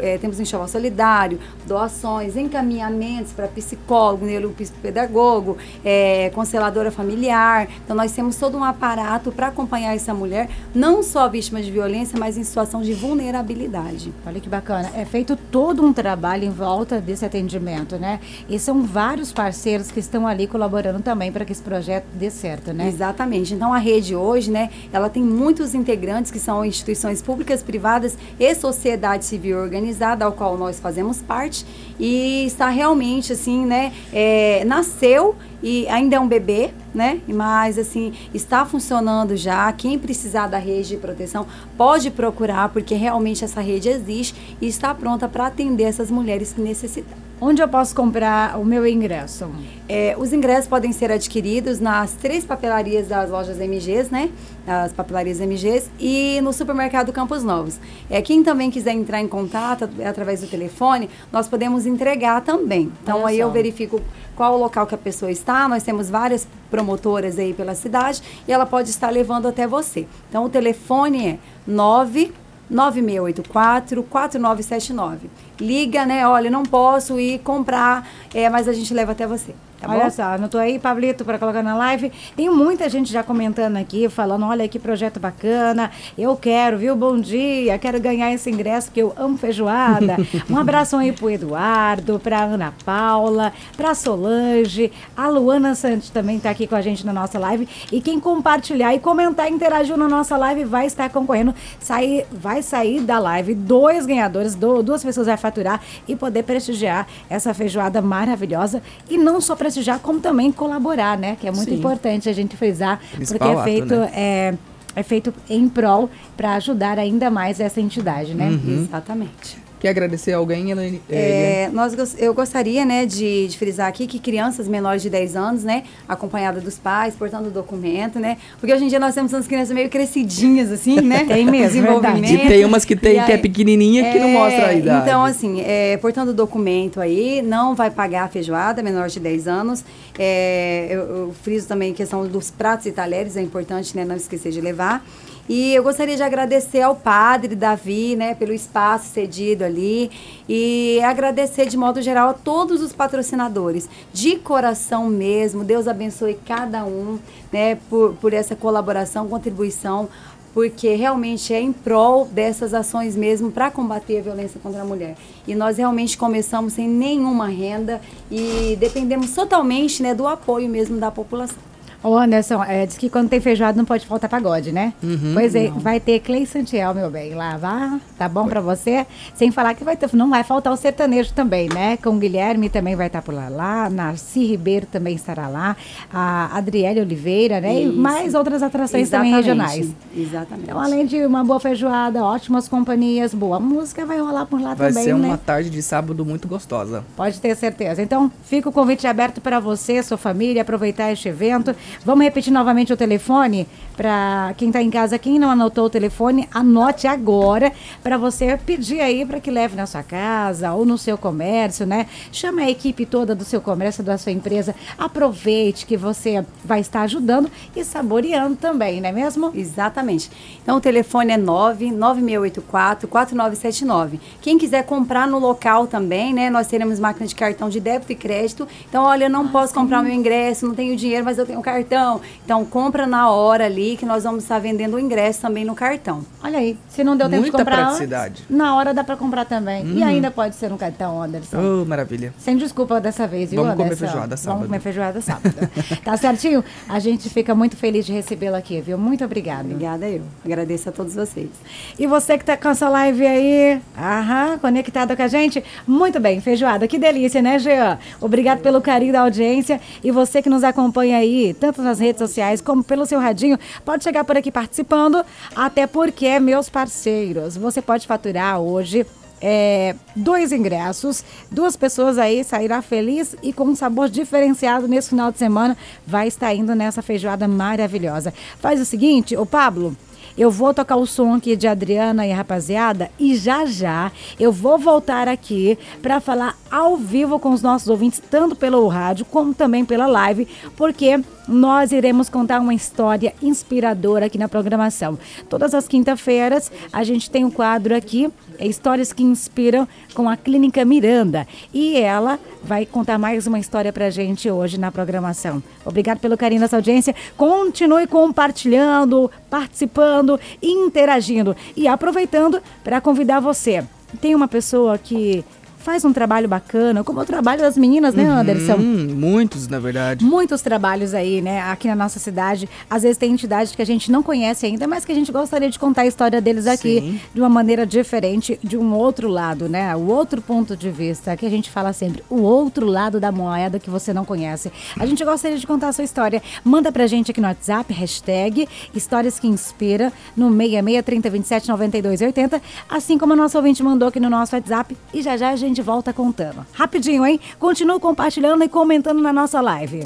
é, 0.02 0.18
temos 0.18 0.40
um 0.40 0.42
enxoval 0.42 0.68
solidário, 0.68 1.40
doações, 1.66 2.36
encaminhamentos 2.36 3.34
para 3.34 3.48
psicólogo, 3.48 4.26
neuropsicopedagogo, 4.26 5.58
é, 5.84 6.32
consteladora 6.34 6.92
familiar. 6.92 7.68
Então, 7.84 7.96
nós 7.96 8.12
temos 8.12 8.36
todo 8.36 8.58
um 8.58 8.64
aparato 8.64 9.32
para 9.32 9.48
acompanhar 9.48 9.91
essa 9.96 10.14
mulher, 10.14 10.50
não 10.74 11.04
só 11.04 11.28
vítima 11.28 11.62
de 11.62 11.72
violência, 11.72 12.18
mas 12.20 12.38
em 12.38 12.44
situação 12.44 12.82
de 12.82 12.94
vulnerabilidade. 12.94 14.14
Olha 14.26 14.40
que 14.40 14.50
bacana. 14.50 14.92
É 14.96 15.06
feito 15.06 15.36
todo 15.36 15.84
um 15.84 15.94
trabalho 15.94 16.46
em 16.46 16.50
volta 16.50 17.00
desse 17.00 17.26
atendimento, 17.26 17.98
né? 17.98 18.20
E 18.50 18.60
são 18.60 18.84
vários 18.84 19.32
parceiros 19.32 19.92
que 19.92 20.00
estão 20.00 20.28
ali 20.28 20.48
colaborando 20.48 21.02
também 21.02 21.32
para 21.32 21.46
que 21.46 21.52
esse 21.52 21.62
projeto 21.62 22.06
dê 22.14 22.30
certo, 22.30 22.74
né? 22.74 22.88
Exatamente. 22.88 23.54
Então 23.54 23.74
a 23.74 23.78
rede 23.78 24.16
hoje, 24.16 24.52
né, 24.52 24.70
ela 24.92 25.10
tem 25.10 25.24
muitos 25.24 25.74
integrantes 25.74 26.32
que 26.32 26.40
são 26.40 26.64
instituições 26.64 27.22
públicas, 27.22 27.64
privadas 27.64 28.18
e 28.40 28.56
sociedade 28.56 29.26
civil 29.26 29.58
organizada, 29.58 30.26
ao 30.26 30.32
qual 30.32 30.58
nós 30.58 30.80
fazemos 30.80 31.22
parte 31.22 31.66
e 32.00 32.46
está 32.46 32.70
realmente 32.70 33.34
assim, 33.34 33.66
né, 33.66 33.94
é, 34.12 34.64
nasceu 34.66 35.36
e 35.64 35.88
ainda 35.88 36.16
é 36.16 36.20
um 36.20 36.28
bebê, 36.28 36.72
né? 36.94 37.22
Mas 37.28 37.78
assim, 37.78 38.14
está 38.34 38.66
funcionando 38.66 39.36
já. 39.36 39.72
Quem 39.74 39.98
precisar 39.98 40.48
da 40.48 40.58
rede 40.58 40.90
de 40.90 40.98
proteção 40.98 41.46
pode 41.78 42.12
procurar, 42.12 42.70
porque 42.70 42.96
realmente 42.96 43.44
essa 43.44 43.62
rede 43.62 43.90
existe 43.90 44.58
e 44.62 44.68
está 44.68 44.94
pronta 44.94 45.28
para 45.28 45.48
atender 45.48 45.84
essas 45.84 46.12
mulheres 46.12 46.54
que 46.54 46.62
necessitam. 46.62 47.32
Onde 47.44 47.60
eu 47.60 47.68
posso 47.68 47.96
comprar 47.96 48.56
o 48.60 48.64
meu 48.64 48.86
ingresso? 48.86 49.50
É, 49.90 50.16
os 50.16 50.32
ingressos 50.32 50.68
podem 50.68 50.92
ser 50.92 51.12
adquiridos 51.12 51.80
nas 51.80 52.12
três 52.12 52.46
papelarias 52.46 53.08
das 53.08 53.32
lojas 53.32 53.58
MGs, 53.58 54.12
né? 54.12 54.30
As 54.68 54.94
papelarias 54.94 55.40
MGs 55.40 55.90
e 56.00 56.40
no 56.44 56.54
supermercado 56.54 57.12
Campos 57.12 57.44
Novos. 57.44 57.80
É, 58.12 58.22
quem 58.22 58.44
também 58.44 58.70
quiser 58.70 58.92
entrar 58.92 59.20
em 59.20 59.28
contato 59.28 59.90
através 60.06 60.42
do 60.42 60.48
telefone, 60.48 61.10
nós 61.32 61.48
podemos 61.48 61.88
entregar 61.88 62.42
também. 62.42 62.92
Então 63.02 63.22
Olha 63.22 63.30
aí 63.30 63.38
só. 63.38 63.42
eu 63.42 63.52
verifico 63.52 64.00
qual 64.36 64.54
o 64.54 64.58
local 64.60 64.86
que 64.86 64.94
a 64.94 64.98
pessoa 64.98 65.32
está. 65.32 65.68
Nós 65.68 65.82
temos 65.82 66.12
várias 66.12 66.48
promotoras 66.82 67.38
aí 67.38 67.54
pela 67.54 67.76
cidade 67.76 68.22
e 68.48 68.52
ela 68.52 68.66
pode 68.66 68.90
estar 68.90 69.10
levando 69.10 69.48
até 69.48 69.68
você. 69.68 70.08
Então 70.28 70.44
o 70.46 70.50
telefone 70.50 71.28
é 71.28 71.40
9 71.66 72.34
9684 72.70 74.02
4979. 74.04 75.30
Liga, 75.60 76.06
né? 76.06 76.26
Olha, 76.28 76.50
não 76.50 76.64
posso 76.64 77.20
ir 77.20 77.40
comprar, 77.40 78.08
é, 78.34 78.50
mas 78.50 78.68
a 78.68 78.74
gente 78.74 78.94
leva 78.94 79.12
até 79.12 79.28
você. 79.28 79.54
Tá 79.82 79.90
olha 79.90 80.04
bom? 80.04 80.10
só, 80.12 80.24
anotou 80.36 80.62
aí, 80.62 80.78
Pablito, 80.78 81.26
para 81.26 81.40
colocar 81.40 81.64
na 81.64 81.76
live. 81.76 82.12
Tem 82.36 82.48
muita 82.52 82.88
gente 82.88 83.12
já 83.12 83.24
comentando 83.24 83.78
aqui, 83.78 84.08
falando: 84.08 84.46
olha 84.46 84.68
que 84.68 84.78
projeto 84.78 85.20
bacana, 85.20 85.90
eu 86.16 86.36
quero, 86.36 86.78
viu? 86.78 86.96
Bom 86.96 87.20
dia, 87.20 87.80
quero 87.80 88.00
ganhar 88.00 88.32
esse 88.32 88.50
ingresso 88.50 88.88
porque 88.88 89.02
eu 89.02 89.12
amo 89.18 89.40
feijoada. 89.40 90.18
um 90.48 90.58
abração 90.58 91.00
aí 91.00 91.12
pro 91.12 91.32
Eduardo, 91.32 92.20
pra 92.20 92.44
Ana 92.44 92.72
Paula, 92.86 93.52
pra 93.76 93.96
Solange, 93.96 94.92
a 95.18 95.28
Luana 95.28 95.74
Santos 95.74 96.12
também 96.12 96.38
está 96.38 96.52
aqui 96.52 96.68
com 96.68 96.76
a 96.76 96.82
gente 96.82 97.04
na 97.04 97.12
nossa 97.12 97.40
live. 97.40 97.68
E 97.92 98.00
quem 98.02 98.20
compartilhar 98.20 98.94
e 98.94 99.00
comentar, 99.00 99.50
interagiu 99.50 99.98
na 99.98 100.08
nossa 100.08 100.38
live, 100.38 100.64
vai 100.64 100.86
estar 100.86 101.10
concorrendo. 101.10 101.56
Sair, 101.80 102.28
vai 102.32 102.62
sair 102.62 103.02
da 103.02 103.18
live 103.18 103.56
dois 103.56 104.06
ganhadores, 104.06 104.54
do, 104.54 104.84
duas 104.84 105.04
pessoas 105.04 105.26
vai 105.26 105.38
faturar 105.38 105.82
e 106.08 106.16
poder 106.16 106.44
prestigiar 106.44 107.08
essa 107.30 107.52
feijoada 107.52 108.00
maravilhosa. 108.00 108.84
E 109.10 109.18
não 109.18 109.42
só 109.42 109.56
prestigiar, 109.72 110.00
como 110.00 110.20
também 110.20 110.52
colaborar, 110.52 111.18
né? 111.18 111.38
Que 111.40 111.48
é 111.48 111.52
muito 111.52 111.70
Sim. 111.70 111.78
importante 111.78 112.30
a 112.30 112.34
gente 112.34 112.56
frisar, 112.58 113.00
Principal 113.12 113.56
porque 113.56 113.60
é 113.60 113.64
feito. 113.64 113.94
Ato, 113.94 114.02
né? 114.02 114.12
é, 114.14 114.54
é 114.94 115.04
feito 115.04 115.34
em 115.50 115.70
prol 115.70 116.10
para 116.36 116.56
ajudar 116.56 117.00
ainda 117.00 117.30
mais 117.32 117.60
essa 117.60 117.80
entidade, 117.80 118.34
né? 118.34 118.50
Uhum. 118.50 118.84
Exatamente. 118.84 119.58
Quer 119.82 119.90
agradecer 119.90 120.32
alguém, 120.34 120.70
Elaine? 120.70 121.02
É, 121.10 121.68
nós, 121.74 122.16
eu 122.20 122.36
gostaria, 122.36 122.86
né, 122.86 123.04
de, 123.04 123.48
de, 123.48 123.58
frisar 123.58 123.88
aqui 123.88 124.06
que 124.06 124.20
crianças 124.20 124.68
menores 124.68 125.02
de 125.02 125.10
10 125.10 125.36
anos, 125.36 125.64
né, 125.64 125.86
acompanhadas 126.08 126.62
dos 126.62 126.78
pais, 126.78 127.16
portando 127.16 127.50
documento, 127.50 128.20
né, 128.20 128.38
porque 128.60 128.72
hoje 128.72 128.86
em 128.86 128.88
dia 128.88 129.00
nós 129.00 129.16
temos 129.16 129.34
umas 129.34 129.48
crianças 129.48 129.74
meio 129.74 129.90
crescidinhas, 129.90 130.72
assim, 130.72 131.02
né? 131.02 131.26
tem 131.28 131.46
mesmo, 131.46 131.68
desenvolvimento. 131.68 132.46
E 132.46 132.48
tem 132.48 132.64
umas 132.64 132.86
que 132.86 132.96
tem 132.96 133.20
aí, 133.20 133.26
que 133.26 133.32
é 133.32 133.38
pequenininha 133.38 134.06
é, 134.06 134.12
que 134.12 134.20
não 134.20 134.28
é, 134.28 134.34
mostra 134.34 134.68
a 134.68 134.74
idade. 134.76 135.02
Então, 135.02 135.26
assim, 135.26 135.62
é, 135.62 135.98
portando 135.98 136.32
documento 136.32 137.02
aí, 137.02 137.42
não 137.42 137.74
vai 137.74 137.90
pagar 137.90 138.26
a 138.26 138.28
feijoada, 138.28 138.84
menor 138.84 139.10
de 139.10 139.20
10 139.20 139.48
anos. 139.48 139.84
É, 140.20 140.90
eu, 140.92 141.00
eu 141.00 141.36
friso 141.42 141.68
também 141.68 141.92
a 141.92 141.96
questão 141.96 142.28
dos 142.28 142.52
pratos 142.52 142.86
e 142.86 142.92
talheres, 142.92 143.36
é 143.36 143.42
importante, 143.42 143.98
né, 143.98 144.06
não 144.06 144.16
esquecer 144.16 144.52
de 144.52 144.62
levar. 144.62 145.04
E 145.54 145.74
eu 145.76 145.84
gostaria 145.84 146.16
de 146.16 146.24
agradecer 146.24 146.80
ao 146.80 146.96
padre 146.96 147.58
Davi, 147.58 148.16
né, 148.16 148.34
pelo 148.34 148.54
espaço 148.54 149.10
cedido 149.10 149.66
ali 149.66 150.10
e 150.48 150.98
agradecer 151.04 151.66
de 151.66 151.76
modo 151.76 152.02
geral 152.02 152.30
a 152.30 152.34
todos 152.34 152.82
os 152.82 152.94
patrocinadores, 152.94 153.90
de 154.14 154.38
coração 154.38 155.08
mesmo. 155.10 155.66
Deus 155.66 155.90
abençoe 155.90 156.40
cada 156.48 156.86
um, 156.86 157.20
né, 157.52 157.78
por, 157.90 158.14
por 158.14 158.34
essa 158.34 158.56
colaboração, 158.56 159.28
contribuição 159.28 160.08
porque 160.54 160.96
realmente 160.96 161.54
é 161.54 161.60
em 161.60 161.74
prol 161.74 162.26
dessas 162.26 162.74
ações 162.74 163.18
mesmo 163.18 163.52
para 163.52 163.70
combater 163.70 164.20
a 164.20 164.22
violência 164.22 164.58
contra 164.64 164.84
a 164.84 164.86
mulher. 164.86 165.18
E 165.46 165.54
nós 165.54 165.78
realmente 165.78 166.18
começamos 166.18 166.72
sem 166.72 166.88
nenhuma 166.88 167.48
renda 167.48 168.00
e 168.32 168.78
dependemos 168.80 169.34
totalmente 169.34 170.02
né, 170.02 170.16
do 170.16 170.26
apoio 170.26 170.70
mesmo 170.70 170.98
da 170.98 171.12
população. 171.12 171.71
Ô 172.04 172.18
Anderson, 172.18 172.64
é, 172.64 172.86
diz 172.86 172.98
que 172.98 173.10
quando 173.12 173.30
tem 173.30 173.40
feijoada 173.40 173.78
não 173.78 173.86
pode 173.86 174.08
faltar 174.08 174.28
pagode, 174.28 174.72
né? 174.72 174.92
Uhum, 175.04 175.32
pois 175.36 175.54
é, 175.54 175.70
não. 175.70 175.80
vai 175.80 176.00
ter 176.00 176.20
Clay 176.20 176.48
Santiel, 176.48 176.96
meu 176.96 177.12
bem, 177.12 177.36
lá, 177.36 177.58
vá, 177.58 178.00
tá 178.18 178.28
bom 178.28 178.48
para 178.48 178.60
você? 178.60 179.06
Sem 179.36 179.52
falar 179.52 179.76
que 179.76 179.84
vai 179.84 179.96
ter, 179.96 180.10
não 180.14 180.28
vai 180.28 180.44
faltar 180.44 180.74
o 180.74 180.76
sertanejo 180.76 181.32
também, 181.34 181.70
né? 181.70 181.98
Com 181.98 182.16
o 182.16 182.18
Guilherme 182.18 182.70
também 182.70 182.96
vai 182.96 183.06
estar 183.06 183.22
por 183.22 183.36
lá, 183.36 183.50
lá, 183.50 183.88
Narci 183.88 184.44
Ribeiro 184.46 184.88
também 184.88 185.14
estará 185.14 185.48
lá, 185.48 185.78
a 186.12 186.58
Adriele 186.58 187.02
Oliveira, 187.02 187.62
né? 187.62 187.82
Isso. 187.82 187.94
E 187.94 187.96
mais 187.96 188.34
outras 188.34 188.64
atrações 188.64 189.04
Exatamente. 189.04 189.32
também 189.32 189.44
regionais. 189.44 189.96
Exatamente. 190.16 190.64
Então, 190.64 190.80
além 190.80 191.06
de 191.06 191.24
uma 191.24 191.44
boa 191.44 191.60
feijoada, 191.60 192.24
ótimas 192.24 192.68
companhias, 192.68 193.32
boa 193.32 193.60
música, 193.60 194.08
vai 194.08 194.20
rolar 194.20 194.48
por 194.48 194.60
lá 194.60 194.74
vai 194.74 194.88
também, 194.90 194.94
Vai 194.94 195.04
ser 195.04 195.16
né? 195.20 195.28
uma 195.28 195.38
tarde 195.38 195.70
de 195.70 195.84
sábado 195.84 196.26
muito 196.26 196.48
gostosa. 196.48 197.04
Pode 197.16 197.40
ter 197.40 197.56
certeza. 197.56 198.02
Então, 198.02 198.32
fica 198.44 198.70
o 198.70 198.72
convite 198.72 199.06
aberto 199.06 199.40
para 199.40 199.60
você, 199.60 200.02
sua 200.02 200.18
família, 200.18 200.64
aproveitar 200.64 201.12
este 201.12 201.30
evento. 201.30 201.76
Vamos 202.06 202.24
repetir 202.24 202.52
novamente 202.52 202.92
o 202.92 202.98
telefone 202.98 203.68
para 203.96 204.54
quem 204.58 204.70
está 204.70 204.82
em 204.82 204.90
casa, 204.90 205.20
quem 205.20 205.38
não 205.38 205.52
anotou 205.52 205.86
o 205.86 205.90
telefone, 205.90 206.48
anote 206.52 207.06
agora 207.06 207.72
para 208.02 208.18
você 208.18 208.58
pedir 208.58 209.00
aí 209.02 209.26
para 209.26 209.40
que 209.40 209.52
leve 209.52 209.76
na 209.76 209.86
sua 209.86 210.02
casa 210.02 210.74
ou 210.74 210.86
no 210.86 210.98
seu 210.98 211.18
comércio, 211.18 211.86
né? 211.86 212.08
Chame 212.32 212.64
a 212.64 212.70
equipe 212.70 213.06
toda 213.06 213.36
do 213.36 213.44
seu 213.44 213.62
comércio, 213.62 214.04
da 214.04 214.18
sua 214.18 214.32
empresa. 214.32 214.74
Aproveite 214.98 215.86
que 215.86 215.98
você 215.98 216.44
vai 216.64 216.80
estar 216.80 217.02
ajudando 217.02 217.52
e 217.76 217.84
saboreando 217.84 218.56
também, 218.56 219.02
não 219.02 219.10
é 219.10 219.12
mesmo? 219.12 219.52
Exatamente. 219.54 220.32
Então 220.64 220.78
o 220.78 220.82
telefone 220.82 221.34
é 221.34 221.38
99684 221.38 223.08
4979. 223.08 224.20
Quem 224.42 224.58
quiser 224.58 224.84
comprar 224.84 225.28
no 225.28 225.38
local 225.38 225.86
também, 225.86 226.34
né? 226.34 226.50
Nós 226.50 226.68
teremos 226.68 227.00
máquina 227.00 227.28
de 227.28 227.36
cartão 227.36 227.70
de 227.70 227.80
débito 227.80 228.12
e 228.12 228.16
crédito. 228.16 228.68
Então, 228.88 229.04
olha, 229.04 229.26
eu 229.26 229.30
não 229.30 229.46
ah, 229.46 229.50
posso 229.52 229.74
sim. 229.74 229.80
comprar 229.80 230.00
o 230.00 230.04
meu 230.04 230.14
ingresso, 230.14 230.66
não 230.66 230.74
tenho 230.74 230.96
dinheiro, 230.96 231.26
mas 231.26 231.38
eu 231.38 231.46
tenho 231.46 231.62
cartão. 231.62 231.81
Então, 231.82 232.66
compra 232.66 233.06
na 233.06 233.30
hora 233.30 233.66
ali, 233.66 233.98
que 233.98 234.06
nós 234.06 234.24
vamos 234.24 234.44
estar 234.44 234.60
vendendo 234.60 234.96
o 234.96 235.00
ingresso 235.00 235.42
também 235.42 235.66
no 235.66 235.76
cartão. 235.76 236.24
Olha 236.44 236.60
aí, 236.60 236.78
se 236.90 237.04
não 237.04 237.16
deu 237.16 237.30
tempo 237.30 237.42
Muita 237.42 237.58
de 237.58 237.64
comprar 237.64 237.86
praticidade. 237.86 238.44
Antes, 238.44 238.56
na 238.56 238.76
hora 238.76 238.94
dá 238.94 239.04
para 239.04 239.16
comprar 239.16 239.46
também. 239.46 239.84
Uhum. 239.84 239.98
E 239.98 240.04
ainda 240.04 240.32
pode 240.32 240.56
ser 240.56 240.70
no 240.70 240.78
cartão, 240.78 241.22
Anderson. 241.22 241.58
Oh, 241.58 241.86
maravilha. 241.86 242.34
Sem 242.40 242.58
desculpa 242.58 243.00
dessa 243.00 243.28
vez, 243.28 243.52
viu, 243.52 243.62
Vamos 243.62 243.74
Anderson? 243.74 243.96
comer 243.96 243.98
feijoada 243.98 244.38
sábado. 244.38 244.54
Vamos 244.54 244.68
comer 244.68 244.80
feijoada 244.80 245.22
sábado. 245.22 245.56
tá 246.04 246.18
certinho? 246.18 246.64
A 246.88 247.00
gente 247.00 247.30
fica 247.30 247.54
muito 247.56 247.76
feliz 247.76 248.06
de 248.06 248.14
recebê-lo 248.14 248.56
aqui, 248.56 248.82
viu? 248.82 248.98
Muito 248.98 249.24
obrigada. 249.24 249.64
Obrigada 249.64 250.08
eu. 250.08 250.22
Agradeço 250.44 250.90
a 250.90 250.92
todos 250.92 251.16
vocês. 251.16 251.50
E 251.98 252.08
você 252.08 252.38
que 252.38 252.46
tá 252.46 252.58
com 252.58 252.70
essa 252.70 252.90
live 252.90 253.26
aí, 253.26 253.82
aham, 253.98 254.58
conectado 254.60 255.16
com 255.16 255.24
a 255.24 255.28
gente, 255.28 255.64
muito 255.88 256.20
bem, 256.20 256.40
feijoada. 256.42 256.88
Que 256.88 256.98
delícia, 256.98 257.42
né, 257.42 257.60
Jean? 257.60 257.98
Obrigado 258.20 258.60
é. 258.60 258.62
pelo 258.62 258.82
carinho 258.82 259.14
da 259.14 259.22
audiência. 259.22 259.80
E 260.04 260.12
você 260.12 260.42
que 260.42 260.50
nos 260.50 260.64
acompanha 260.64 261.18
aí, 261.18 261.54
tanto 261.72 261.82
nas 261.82 262.00
redes 262.00 262.20
sociais 262.20 262.60
como 262.60 262.84
pelo 262.84 263.06
seu 263.06 263.20
radinho, 263.20 263.58
pode 263.86 264.04
chegar 264.04 264.26
por 264.26 264.36
aqui 264.36 264.52
participando, 264.52 265.26
até 265.56 265.88
porque, 265.88 266.38
meus 266.40 266.70
parceiros, 266.70 267.56
você 267.56 267.82
pode 267.82 268.06
faturar 268.06 268.60
hoje 268.60 269.06
é, 269.42 269.96
dois 270.16 270.52
ingressos, 270.52 271.24
duas 271.50 271.78
pessoas 271.78 272.18
aí 272.18 272.44
sairá 272.44 272.82
feliz 272.82 273.36
e 273.42 273.54
com 273.54 273.64
um 273.64 273.76
sabor 273.76 274.10
diferenciado 274.10 274.88
nesse 274.88 275.10
final 275.10 275.32
de 275.32 275.40
semana. 275.40 275.76
Vai 276.06 276.28
estar 276.28 276.54
indo 276.54 276.76
nessa 276.76 277.02
feijoada 277.02 277.48
maravilhosa. 277.48 278.34
Faz 278.60 278.80
o 278.80 278.86
seguinte, 278.86 279.36
ô 279.36 279.46
Pablo. 279.46 279.96
Eu 280.38 280.50
vou 280.50 280.74
tocar 280.74 280.96
o 280.96 281.06
som 281.06 281.34
aqui 281.34 281.56
de 281.56 281.68
Adriana 281.68 282.26
e 282.26 282.32
rapaziada 282.32 283.12
e 283.20 283.36
já 283.36 283.66
já 283.66 284.12
eu 284.40 284.52
vou 284.52 284.78
voltar 284.78 285.28
aqui 285.28 285.78
para 286.02 286.20
falar 286.20 286.58
ao 286.70 286.96
vivo 286.96 287.40
com 287.40 287.52
os 287.52 287.62
nossos 287.62 287.90
ouvintes, 287.90 288.22
tanto 288.30 288.56
pelo 288.56 288.88
rádio 288.88 289.26
como 289.26 289.54
também 289.54 289.84
pela 289.84 290.08
live, 290.08 290.48
porque 290.76 291.20
nós 291.48 291.92
iremos 291.92 292.30
contar 292.30 292.62
uma 292.62 292.74
história 292.74 293.34
inspiradora 293.42 294.28
aqui 294.28 294.38
na 294.38 294.48
programação. 294.48 295.20
Todas 295.50 295.74
as 295.74 295.88
quinta-feiras 295.88 296.72
a 296.94 297.04
gente 297.04 297.30
tem 297.30 297.44
um 297.44 297.52
quadro 297.52 297.96
aqui, 297.96 298.32
é 298.58 298.66
Histórias 298.66 299.12
que 299.12 299.24
Inspiram, 299.24 299.88
com 300.14 300.30
a 300.30 300.38
Clínica 300.38 300.86
Miranda. 300.86 301.48
E 301.74 301.98
ela 301.98 302.40
vai 302.64 302.86
contar 302.86 303.18
mais 303.18 303.48
uma 303.48 303.60
história 303.60 303.92
pra 303.92 304.10
gente 304.10 304.50
hoje 304.50 304.80
na 304.80 304.92
programação. 304.92 305.62
Obrigado 305.84 306.20
pelo 306.20 306.38
carinho 306.38 306.62
dessa 306.62 306.76
audiência. 306.76 307.16
Continue 307.36 308.08
compartilhando, 308.08 309.30
participando, 309.50 310.21
interagindo 310.62 311.56
e 311.76 311.88
aproveitando 311.88 312.62
para 312.84 313.02
convidar 313.02 313.40
você. 313.40 313.84
Tem 314.20 314.36
uma 314.36 314.48
pessoa 314.48 314.98
que 314.98 315.44
faz 315.82 316.06
um 316.06 316.14
trabalho 316.14 316.48
bacana, 316.48 317.04
como 317.04 317.20
o 317.20 317.26
trabalho 317.26 317.62
das 317.62 317.78
meninas, 317.78 318.14
né, 318.14 318.26
Anderson? 318.26 318.76
Hum, 318.76 319.16
muitos, 319.16 319.68
na 319.68 319.80
verdade. 319.80 320.24
Muitos 320.24 320.62
trabalhos 320.62 321.14
aí, 321.14 321.42
né, 321.42 321.62
aqui 321.62 321.88
na 321.88 321.96
nossa 321.96 322.20
cidade. 322.20 322.70
Às 322.90 323.04
vezes 323.04 323.18
tem 323.18 323.32
entidades 323.32 323.76
que 323.76 323.82
a 323.82 323.86
gente 323.86 324.12
não 324.12 324.24
conhece 324.24 324.66
ainda, 324.66 324.88
mas 324.88 325.04
que 325.04 325.12
a 325.12 325.16
gente 325.16 325.32
gostaria 325.32 325.70
de 325.70 325.80
contar 325.80 326.04
a 326.04 326.08
história 326.08 326.40
deles 326.40 326.68
aqui 326.68 327.02
Sim. 327.02 327.20
de 327.34 327.42
uma 327.42 327.50
maneira 327.50 327.86
diferente, 327.86 328.60
de 328.64 328.78
um 328.78 328.94
outro 328.94 329.28
lado, 329.28 329.68
né? 329.68 329.96
O 329.96 330.08
outro 330.08 330.42
ponto 330.42 330.76
de 330.76 330.90
vista, 330.90 331.36
que 331.36 331.46
a 331.46 331.50
gente 331.50 331.70
fala 331.70 331.94
sempre, 331.94 332.24
o 332.30 332.42
outro 332.42 332.86
lado 332.86 333.20
da 333.20 333.32
moeda 333.32 333.80
que 333.80 333.90
você 333.90 334.14
não 334.14 334.24
conhece. 334.24 334.72
A 335.00 335.06
gente 335.06 335.24
gostaria 335.26 335.58
de 335.58 335.66
contar 335.66 335.90
a 335.90 335.94
sua 335.94 336.04
história. 336.04 336.42
Manda 336.64 336.92
pra 336.92 337.08
gente 337.08 337.32
aqui 337.32 337.42
no 337.42 337.48
WhatsApp, 337.48 337.92
hashtag 337.94 338.68
Histórias 338.94 339.40
que 339.40 339.48
Inspira, 339.48 340.12
no 340.36 340.50
66 340.52 341.06
30 341.06 341.30
27 341.30 341.70
92 341.70 342.22
80, 342.22 342.62
assim 342.90 343.18
como 343.18 343.34
a 343.34 343.36
nossa 343.36 343.58
ouvinte 343.58 343.82
mandou 343.82 344.08
aqui 344.08 344.20
no 344.20 344.30
nosso 344.30 344.56
WhatsApp. 344.56 344.96
E 345.14 345.22
já 345.22 345.38
já 345.38 345.50
a 345.50 345.56
gente 345.56 345.71
volta 345.80 346.12
contando. 346.12 346.66
Rapidinho, 346.74 347.24
hein? 347.24 347.40
Continua 347.60 348.00
compartilhando 348.00 348.64
e 348.64 348.68
comentando 348.68 349.22
na 349.22 349.32
nossa 349.32 349.62
live. 349.62 350.04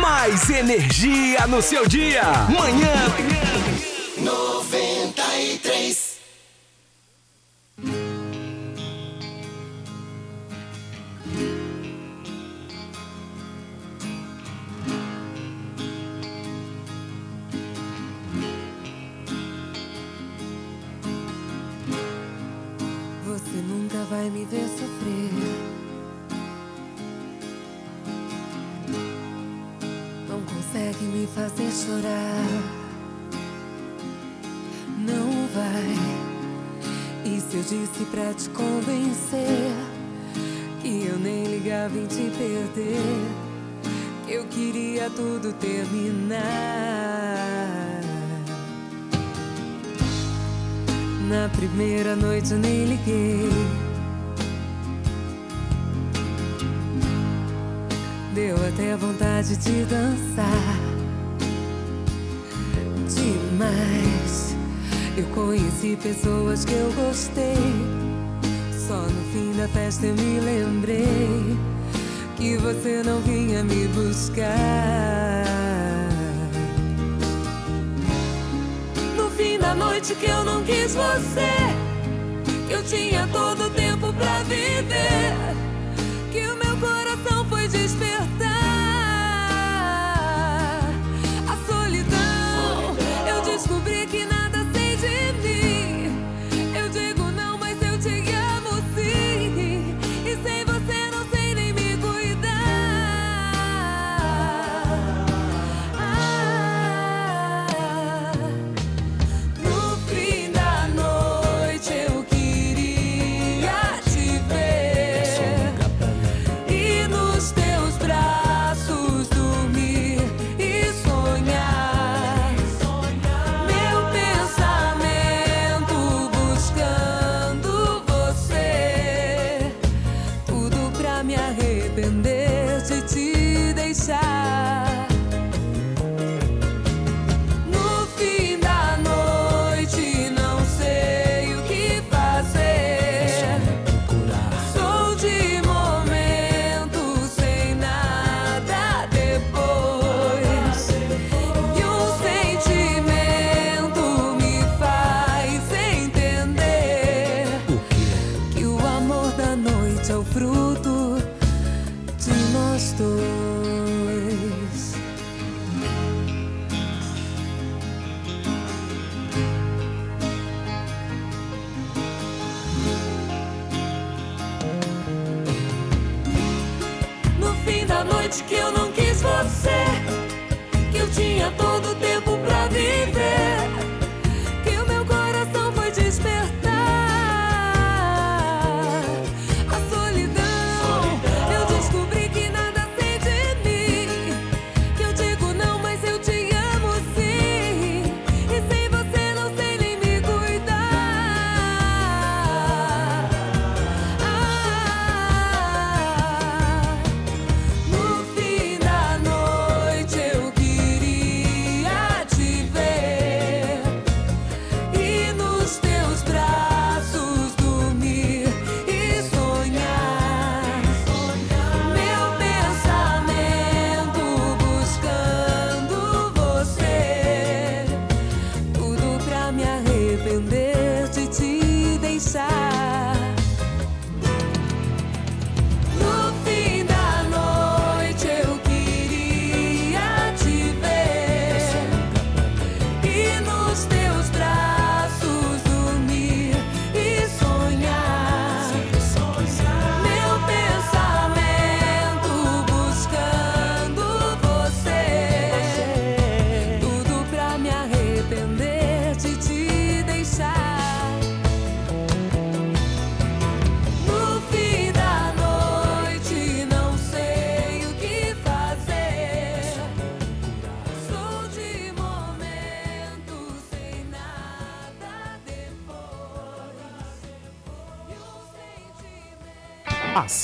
Mais 0.00 0.48
energia 0.48 1.46
no 1.46 1.60
seu 1.60 1.86
dia. 1.86 2.22
Manhã. 2.48 3.33
Vai 24.14 24.30
me 24.30 24.44
ver 24.44 24.68
sofrer. 24.68 25.30
Não 30.28 30.40
consegue 30.42 31.04
me 31.04 31.26
fazer 31.26 31.70
chorar. 31.72 32.62
Não 34.98 35.48
vai. 35.52 35.94
E 37.24 37.40
se 37.40 37.56
eu 37.56 37.62
disse 37.62 38.04
pra 38.10 38.32
te 38.34 38.48
convencer 38.50 39.72
que 40.80 41.06
eu 41.06 41.18
nem 41.18 41.44
ligava 41.44 41.98
em 41.98 42.06
te 42.06 42.30
perder? 42.38 43.00
Que 44.26 44.34
eu 44.34 44.44
queria 44.46 45.10
tudo 45.10 45.52
terminar. 45.54 46.38
Na 51.28 51.48
primeira 51.48 52.14
noite 52.14 52.52
eu 52.52 52.58
nem 52.58 52.84
liguei. 52.84 53.83
Deu 58.34 58.56
até 58.56 58.96
vontade 58.96 59.56
de 59.56 59.84
dançar. 59.84 60.76
Demais. 63.14 64.56
Eu 65.16 65.24
conheci 65.26 65.96
pessoas 66.02 66.64
que 66.64 66.72
eu 66.72 66.92
gostei. 66.94 67.54
Só 68.88 68.96
no 68.96 69.32
fim 69.32 69.56
da 69.56 69.68
festa 69.68 70.06
eu 70.06 70.14
me 70.16 70.40
lembrei 70.40 71.56
que 72.36 72.56
você 72.56 73.04
não 73.04 73.20
vinha 73.20 73.62
me 73.62 73.86
buscar. 73.88 74.44
No 79.16 79.30
fim 79.30 79.60
da 79.60 79.76
noite 79.76 80.12
que 80.16 80.26
eu 80.26 80.44
não 80.44 80.64
quis 80.64 80.94
você, 80.96 81.54
que 82.66 82.72
eu 82.72 82.82
tinha 82.82 83.28
todo 83.28 83.66
o 83.66 83.70
tempo 83.70 84.12
pra 84.12 84.42
viver, 84.42 85.54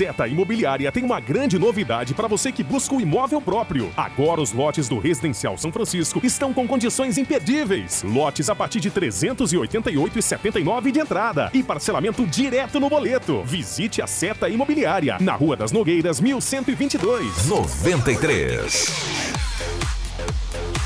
Seta 0.01 0.27
Imobiliária 0.27 0.91
tem 0.91 1.05
uma 1.05 1.21
grande 1.21 1.59
novidade 1.59 2.15
para 2.15 2.27
você 2.27 2.51
que 2.51 2.65
busca 2.65 2.95
o 2.95 3.03
imóvel 3.03 3.39
próprio. 3.39 3.93
Agora 3.95 4.41
os 4.41 4.51
lotes 4.51 4.89
do 4.89 4.99
Residencial 4.99 5.59
São 5.59 5.71
Francisco 5.71 6.23
estão 6.25 6.55
com 6.55 6.67
condições 6.67 7.19
imperdíveis. 7.19 8.03
Lotes 8.03 8.49
a 8.49 8.55
partir 8.55 8.81
de 8.81 8.91
388,79 8.91 10.91
de 10.91 11.01
entrada 11.01 11.51
e 11.53 11.63
parcelamento 11.63 12.27
direto 12.27 12.81
no 12.81 12.89
boleto. 12.89 13.43
Visite 13.45 14.01
a 14.01 14.07
Seta 14.07 14.49
Imobiliária 14.49 15.19
na 15.21 15.35
Rua 15.35 15.55
das 15.55 15.71
Nogueiras, 15.71 16.19
1122. 16.19 17.47
93. 17.47 19.40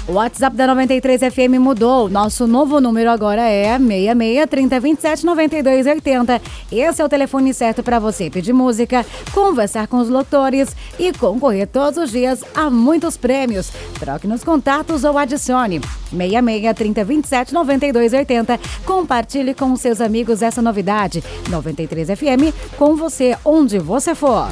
O 0.07 0.13
WhatsApp 0.13 0.55
da 0.55 0.67
93 0.67 1.33
FM 1.33 1.59
mudou. 1.59 2.11
Nosso 2.11 2.47
novo 2.47 2.79
número 2.79 3.11
agora 3.11 3.41
é 3.49 3.79
66 3.79 4.51
30 4.51 4.81
27 4.81 5.25
92 5.25 5.87
80. 5.87 6.43
Esse 6.71 7.01
é 7.01 7.05
o 7.05 7.09
telefone 7.09 7.55
certo 7.55 7.83
para 7.83 7.99
você 7.99 8.29
pedir 8.29 8.53
música, 8.53 9.05
conversar 9.33 9.87
com 9.87 9.97
os 9.97 10.11
locutores 10.11 10.77
e 10.99 11.11
concorrer 11.15 11.67
todos 11.67 11.97
os 11.97 12.11
dias 12.11 12.45
a 12.55 12.69
muitos 12.69 13.17
prêmios. 13.17 13.73
Troque 13.99 14.27
nos 14.27 14.45
contatos 14.45 15.05
ou 15.05 15.17
adicione 15.17 15.81
66 16.11 16.77
30 16.77 17.05
27 17.05 17.55
92 17.55 18.13
80. 18.13 18.61
Compartilhe 18.85 19.55
com 19.55 19.75
seus 19.75 20.03
amigos 20.03 20.43
essa 20.43 20.61
novidade. 20.61 21.25
93 21.49 22.09
FM 22.09 22.77
com 22.77 22.95
você 22.95 23.35
onde 23.43 23.79
você 23.79 24.15
for. 24.15 24.49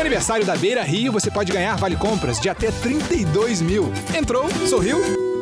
Aniversário 0.00 0.46
da 0.46 0.56
Beira 0.56 0.82
Rio, 0.82 1.12
você 1.12 1.30
pode 1.30 1.52
ganhar 1.52 1.76
vale 1.76 1.96
compras 1.96 2.40
de 2.40 2.48
até 2.48 2.70
32 2.70 3.60
mil. 3.60 3.92
Entrou? 4.16 4.48
Sorriu? 4.66 5.39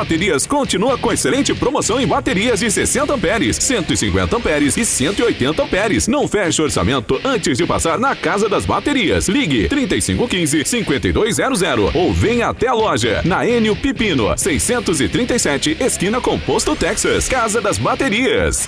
Baterias 0.00 0.46
continua 0.46 0.96
com 0.96 1.12
excelente 1.12 1.54
promoção 1.54 2.00
em 2.00 2.06
baterias 2.06 2.60
de 2.60 2.70
60 2.70 3.12
amperes, 3.12 3.56
150 3.56 4.34
amperes 4.34 4.74
e 4.78 4.84
180 4.86 5.62
amperes. 5.62 6.08
Não 6.08 6.26
feche 6.26 6.62
orçamento 6.62 7.20
antes 7.22 7.58
de 7.58 7.66
passar 7.66 7.98
na 7.98 8.16
Casa 8.16 8.48
das 8.48 8.64
Baterias. 8.64 9.28
Ligue 9.28 9.68
3515 9.68 10.64
5200 10.64 11.94
ou 11.94 12.14
venha 12.14 12.48
até 12.48 12.68
a 12.68 12.72
loja 12.72 13.20
na 13.26 13.46
Enio 13.46 13.76
Pipino, 13.76 14.32
637, 14.38 15.76
esquina 15.78 16.18
Composto 16.18 16.74
Texas. 16.74 17.28
Casa 17.28 17.60
das 17.60 17.76
Baterias. 17.76 18.66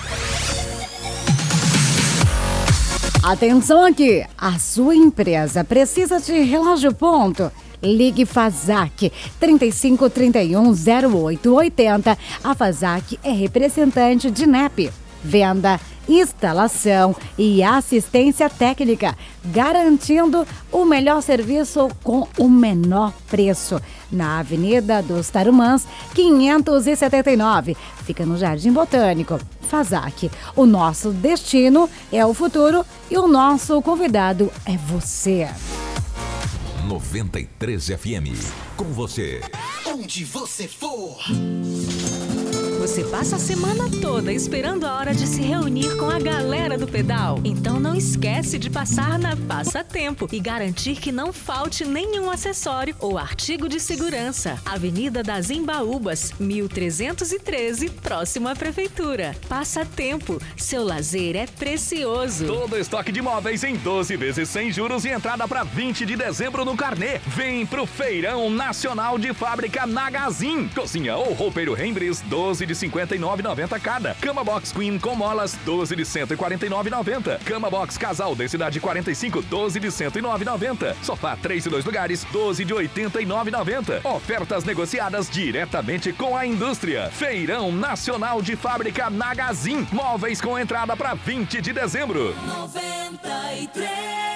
Atenção 3.23 3.83
aqui, 3.83 4.23
a 4.37 4.59
sua 4.59 4.95
empresa 4.95 5.63
precisa 5.63 6.19
de 6.19 6.43
relógio 6.43 6.93
ponto. 6.93 7.51
Ligue 7.83 8.25
Fazac 8.25 9.11
3531 9.39 10.73
0880. 10.73 12.17
A 12.43 12.55
Fazac 12.55 13.19
é 13.23 13.31
representante 13.31 14.31
de 14.31 14.47
NEP. 14.47 14.89
Venda, 15.23 15.79
instalação 16.07 17.15
e 17.37 17.63
assistência 17.63 18.49
técnica, 18.49 19.15
garantindo 19.45 20.45
o 20.71 20.83
melhor 20.85 21.21
serviço 21.21 21.89
com 22.03 22.27
o 22.37 22.49
menor 22.49 23.13
preço. 23.29 23.81
Na 24.11 24.39
Avenida 24.39 25.01
dos 25.01 25.29
Tarumãs, 25.29 25.87
579. 26.13 27.77
Fica 28.03 28.25
no 28.25 28.37
Jardim 28.37 28.71
Botânico. 28.71 29.39
Fazac. 29.61 30.29
O 30.55 30.65
nosso 30.65 31.11
destino 31.11 31.89
é 32.11 32.23
o 32.25 32.33
futuro 32.33 32.85
e 33.09 33.17
o 33.17 33.27
nosso 33.27 33.81
convidado 33.81 34.51
é 34.65 34.77
você. 34.77 35.47
93 36.87 37.87
FM. 37.87 38.35
Com 38.75 38.85
você. 38.85 39.41
Onde 39.85 40.25
você 40.25 40.67
for. 40.67 41.17
Você 42.83 43.01
passa 43.05 43.37
a 43.37 43.39
semana 43.39 43.89
toda 44.01 44.33
esperando 44.33 44.83
a 44.83 44.97
hora 44.97 45.15
de 45.15 45.25
se 45.25 45.41
reunir 45.41 45.95
com 45.95 46.09
a 46.09 46.19
galera 46.19 46.77
do 46.77 46.85
pedal? 46.85 47.39
Então 47.45 47.79
não 47.79 47.95
esquece 47.95 48.59
de 48.59 48.69
passar 48.69 49.17
na 49.17 49.37
Passa 49.37 49.85
Tempo 49.85 50.27
e 50.33 50.37
garantir 50.37 50.97
que 50.97 51.09
não 51.09 51.31
falte 51.31 51.85
nenhum 51.85 52.29
acessório 52.29 52.93
ou 52.99 53.17
artigo 53.17 53.69
de 53.69 53.79
segurança. 53.79 54.59
Avenida 54.65 55.23
das 55.23 55.49
Embaúbas, 55.49 56.33
1313, 56.37 57.89
próximo 57.89 58.49
à 58.49 58.53
Prefeitura. 58.53 59.33
Passa 59.47 59.85
Tempo, 59.85 60.41
seu 60.57 60.83
lazer 60.83 61.37
é 61.37 61.45
precioso. 61.45 62.45
Todo 62.45 62.77
estoque 62.77 63.13
de 63.13 63.21
móveis 63.21 63.63
em 63.63 63.77
12 63.77 64.17
vezes 64.17 64.49
sem 64.49 64.73
juros 64.73 65.05
e 65.05 65.09
entrada 65.09 65.47
para 65.47 65.63
20 65.63 66.05
de 66.05 66.17
dezembro 66.17 66.65
no 66.65 66.75
carnê. 66.75 67.19
Vem 67.27 67.65
pro 67.65 67.85
Feirão 67.85 68.49
Nacional 68.49 69.17
de 69.17 69.33
Fábrica 69.33 69.87
Nagazin. 69.87 70.67
Cozinha 70.67 71.15
ou 71.15 71.31
roupeiro 71.31 71.73
Rembres, 71.73 72.19
12 72.19 72.72
de 72.73 72.87
59,90 72.87 73.79
cada. 73.79 74.15
Cama 74.15 74.43
Box 74.43 74.71
Queen 74.71 74.99
com 74.99 75.15
molas, 75.15 75.57
12 75.65 75.95
de 75.95 76.03
149,90. 76.03 77.39
Cama 77.43 77.69
Box 77.69 77.97
Casal 77.97 78.35
densidade 78.35 78.79
45, 78.79 79.41
12 79.43 79.79
de 79.79 79.87
109,90. 79.87 80.95
Sofá 81.01 81.35
3 81.35 81.65
e 81.65 81.69
2 81.69 81.85
lugares, 81.85 82.25
12 82.31 82.65
de 82.65 82.73
89,90. 82.73 84.03
Ofertas 84.03 84.63
negociadas 84.63 85.29
diretamente 85.29 86.11
com 86.11 86.35
a 86.35 86.45
indústria. 86.45 87.09
Feirão 87.11 87.71
Nacional 87.71 88.41
de 88.41 88.55
Fábrica 88.55 89.09
Nagazin. 89.09 89.87
Móveis 89.91 90.41
com 90.41 90.57
entrada 90.57 90.95
para 90.95 91.13
20 91.13 91.61
de 91.61 91.73
dezembro. 91.73 92.35
93. 92.47 94.32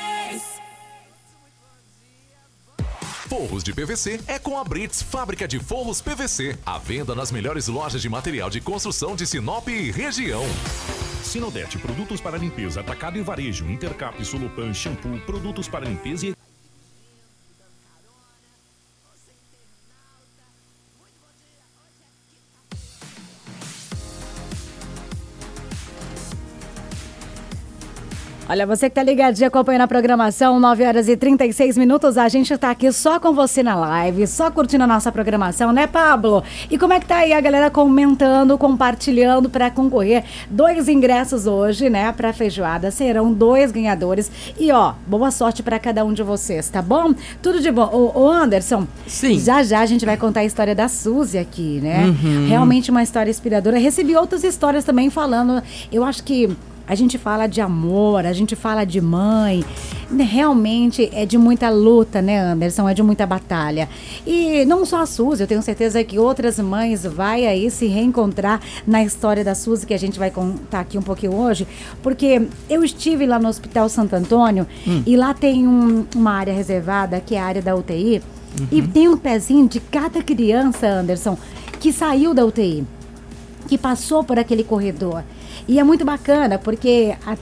Forros 3.27 3.61
de 3.61 3.73
PVC 3.73 4.21
é 4.25 4.39
com 4.39 4.57
a 4.57 4.63
Brits, 4.63 5.01
fábrica 5.01 5.45
de 5.45 5.59
forros 5.59 6.01
PVC. 6.01 6.57
A 6.65 6.77
venda 6.77 7.13
nas 7.13 7.29
melhores 7.29 7.67
lojas 7.67 8.01
de 8.01 8.07
material 8.07 8.49
de 8.49 8.61
construção 8.61 9.17
de 9.17 9.27
Sinop 9.27 9.67
e 9.67 9.91
região. 9.91 10.43
Sinodete, 11.23 11.77
produtos 11.77 12.21
para 12.21 12.37
limpeza, 12.37 12.79
atacado 12.79 13.17
e 13.17 13.21
varejo, 13.21 13.69
Intercap, 13.69 14.23
Solupan, 14.23 14.73
shampoo, 14.73 15.19
produtos 15.25 15.67
para 15.67 15.85
limpeza 15.85 16.27
e 16.27 16.35
Olha, 28.49 28.65
você 28.65 28.89
que 28.89 28.95
tá 28.95 29.03
ligadinho 29.03 29.45
acompanhando 29.45 29.81
a 29.81 29.87
programação, 29.89 30.57
9 30.57 30.85
horas 30.85 31.09
e 31.09 31.17
36 31.17 31.77
minutos. 31.77 32.17
A 32.17 32.29
gente 32.29 32.57
tá 32.57 32.71
aqui 32.71 32.89
só 32.93 33.19
com 33.19 33.33
você 33.33 33.61
na 33.61 33.75
live, 33.75 34.25
só 34.25 34.49
curtindo 34.49 34.85
a 34.85 34.87
nossa 34.87 35.11
programação, 35.11 35.73
né, 35.73 35.85
Pablo? 35.85 36.41
E 36.71 36.77
como 36.77 36.93
é 36.93 36.99
que 37.01 37.05
tá 37.05 37.17
aí 37.17 37.33
a 37.33 37.41
galera 37.41 37.69
comentando, 37.69 38.57
compartilhando 38.57 39.49
para 39.49 39.69
concorrer? 39.69 40.23
Dois 40.49 40.87
ingressos 40.87 41.45
hoje, 41.45 41.89
né, 41.89 42.13
pra 42.13 42.31
feijoada. 42.31 42.89
Serão 42.89 43.33
dois 43.33 43.69
ganhadores. 43.69 44.31
E 44.57 44.71
ó, 44.71 44.93
boa 45.05 45.29
sorte 45.29 45.61
para 45.61 45.77
cada 45.77 46.05
um 46.05 46.13
de 46.13 46.23
vocês, 46.23 46.69
tá 46.69 46.81
bom? 46.81 47.13
Tudo 47.41 47.59
de 47.59 47.69
bom. 47.69 47.89
Ô, 47.91 48.17
ô, 48.17 48.31
Anderson, 48.31 48.87
Sim. 49.05 49.37
já 49.37 49.61
já 49.61 49.81
a 49.81 49.85
gente 49.85 50.05
vai 50.05 50.15
contar 50.15 50.39
a 50.39 50.45
história 50.45 50.73
da 50.73 50.87
Suzy 50.87 51.37
aqui, 51.37 51.81
né? 51.83 52.05
Uhum. 52.05 52.47
Realmente 52.47 52.91
uma 52.91 53.03
história 53.03 53.29
inspiradora. 53.29 53.77
Recebi 53.77 54.15
outras 54.15 54.45
histórias 54.45 54.85
também 54.85 55.09
falando. 55.09 55.61
Eu 55.91 56.05
acho 56.05 56.23
que 56.23 56.55
a 56.87 56.95
gente 56.95 57.17
fala 57.17 57.47
de 57.47 57.59
amor, 57.59 58.25
a 58.25 58.31
gente 58.33 58.55
fala 58.55 58.85
de 58.85 59.01
mãe. 59.01 59.63
Né, 60.09 60.23
Realmente 60.23 61.09
é 61.11 61.25
de 61.25 61.37
muita 61.37 61.69
luta, 61.69 62.21
né, 62.21 62.39
Anderson? 62.39 62.87
É 62.87 62.93
de 62.93 63.03
muita 63.03 63.25
batalha. 63.25 63.89
E 64.25 64.63
não 64.65 64.85
só 64.85 65.01
a 65.01 65.05
Suzy, 65.05 65.43
eu 65.43 65.47
tenho 65.47 65.61
certeza 65.61 66.01
que 66.03 66.17
outras 66.17 66.57
mães 66.59 67.03
vai 67.03 67.45
aí 67.45 67.69
se 67.69 67.87
reencontrar 67.87 68.61
na 68.87 69.03
história 69.03 69.43
da 69.43 69.53
Suzy, 69.53 69.85
que 69.85 69.93
a 69.93 69.99
gente 69.99 70.17
vai 70.17 70.31
contar 70.31 70.79
aqui 70.79 70.97
um 70.97 71.01
pouquinho 71.01 71.35
hoje. 71.35 71.67
Porque 72.01 72.41
eu 72.69 72.83
estive 72.85 73.25
lá 73.25 73.37
no 73.37 73.49
Hospital 73.49 73.89
Santo 73.89 74.15
Antônio 74.15 74.65
e 75.05 75.17
lá 75.17 75.33
tem 75.33 75.67
um- 75.67 76.05
uma 76.15 76.31
área 76.31 76.53
reservada, 76.53 77.19
que 77.19 77.35
é 77.35 77.39
a 77.41 77.45
área 77.45 77.61
da 77.61 77.75
UTI. 77.75 78.21
E 78.71 78.81
tem 78.81 79.07
um 79.09 79.17
pezinho 79.17 79.67
de 79.67 79.79
cada 79.81 80.23
criança, 80.23 80.87
Anderson, 80.87 81.37
que 81.81 81.91
saiu 81.91 82.33
da 82.33 82.45
UTI 82.45 82.85
que 83.67 83.77
passou 83.77 84.23
por 84.23 84.39
aquele 84.39 84.63
corredor. 84.63 85.21
E 85.67 85.79
é 85.79 85.83
muito 85.83 86.05
bacana, 86.05 86.57
porque 86.57 87.15
a- 87.25 87.37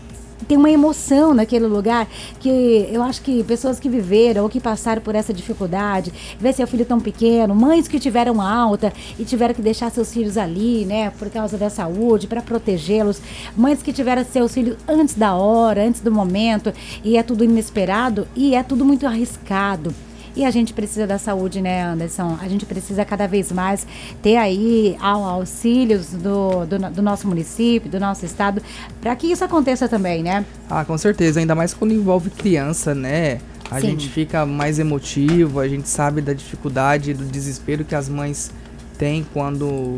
tem 0.47 0.57
uma 0.57 0.69
emoção 0.69 1.33
naquele 1.33 1.65
lugar 1.65 2.07
que 2.39 2.89
eu 2.91 3.01
acho 3.01 3.21
que 3.21 3.43
pessoas 3.45 3.79
que 3.79 3.87
viveram 3.87 4.43
ou 4.43 4.49
que 4.49 4.59
passaram 4.59 5.01
por 5.01 5.15
essa 5.15 5.33
dificuldade, 5.33 6.11
ver 6.39 6.53
seu 6.53 6.67
filho 6.67 6.85
tão 6.85 6.99
pequeno, 6.99 7.55
mães 7.55 7.87
que 7.87 7.99
tiveram 7.99 8.41
alta 8.41 8.91
e 9.17 9.23
tiveram 9.23 9.53
que 9.53 9.61
deixar 9.61 9.89
seus 9.91 10.13
filhos 10.13 10.37
ali, 10.37 10.85
né, 10.85 11.09
por 11.17 11.29
causa 11.29 11.57
da 11.57 11.69
saúde, 11.69 12.27
para 12.27 12.41
protegê-los, 12.41 13.21
mães 13.55 13.81
que 13.81 13.93
tiveram 13.93 14.23
seus 14.25 14.53
filhos 14.53 14.75
antes 14.87 15.15
da 15.15 15.33
hora, 15.35 15.83
antes 15.85 16.01
do 16.01 16.11
momento, 16.11 16.71
e 17.03 17.17
é 17.17 17.23
tudo 17.23 17.43
inesperado 17.43 18.27
e 18.35 18.53
é 18.55 18.61
tudo 18.61 18.83
muito 18.83 19.07
arriscado. 19.07 19.95
E 20.35 20.43
a 20.43 20.51
gente 20.51 20.73
precisa 20.73 21.07
da 21.07 21.17
saúde, 21.17 21.61
né, 21.61 21.81
Anderson? 21.83 22.37
A 22.41 22.47
gente 22.49 22.65
precisa 22.65 23.05
cada 23.05 23.25
vez 23.27 23.51
mais 23.51 23.87
ter 24.21 24.35
aí 24.35 24.97
au- 24.99 25.23
auxílios 25.23 26.07
do, 26.09 26.65
do, 26.65 26.77
do 26.91 27.01
nosso 27.01 27.27
município, 27.27 27.89
do 27.89 27.99
nosso 27.99 28.25
estado, 28.25 28.61
para 29.01 29.15
que 29.15 29.27
isso 29.27 29.43
aconteça 29.45 29.87
também, 29.87 30.21
né? 30.21 30.45
Ah, 30.69 30.83
com 30.83 30.97
certeza, 30.97 31.39
ainda 31.39 31.55
mais 31.55 31.73
quando 31.73 31.93
envolve 31.93 32.29
criança, 32.29 32.93
né? 32.93 33.39
a 33.71 33.81
Sim. 33.81 33.87
gente 33.87 34.09
fica 34.09 34.45
mais 34.45 34.77
emotivo, 34.77 35.59
a 35.59 35.67
gente 35.67 35.89
sabe 35.89 36.21
da 36.21 36.33
dificuldade, 36.33 37.15
do 37.15 37.25
desespero 37.25 37.83
que 37.83 37.95
as 37.95 38.07
mães 38.07 38.51
têm 38.95 39.25
quando 39.33 39.97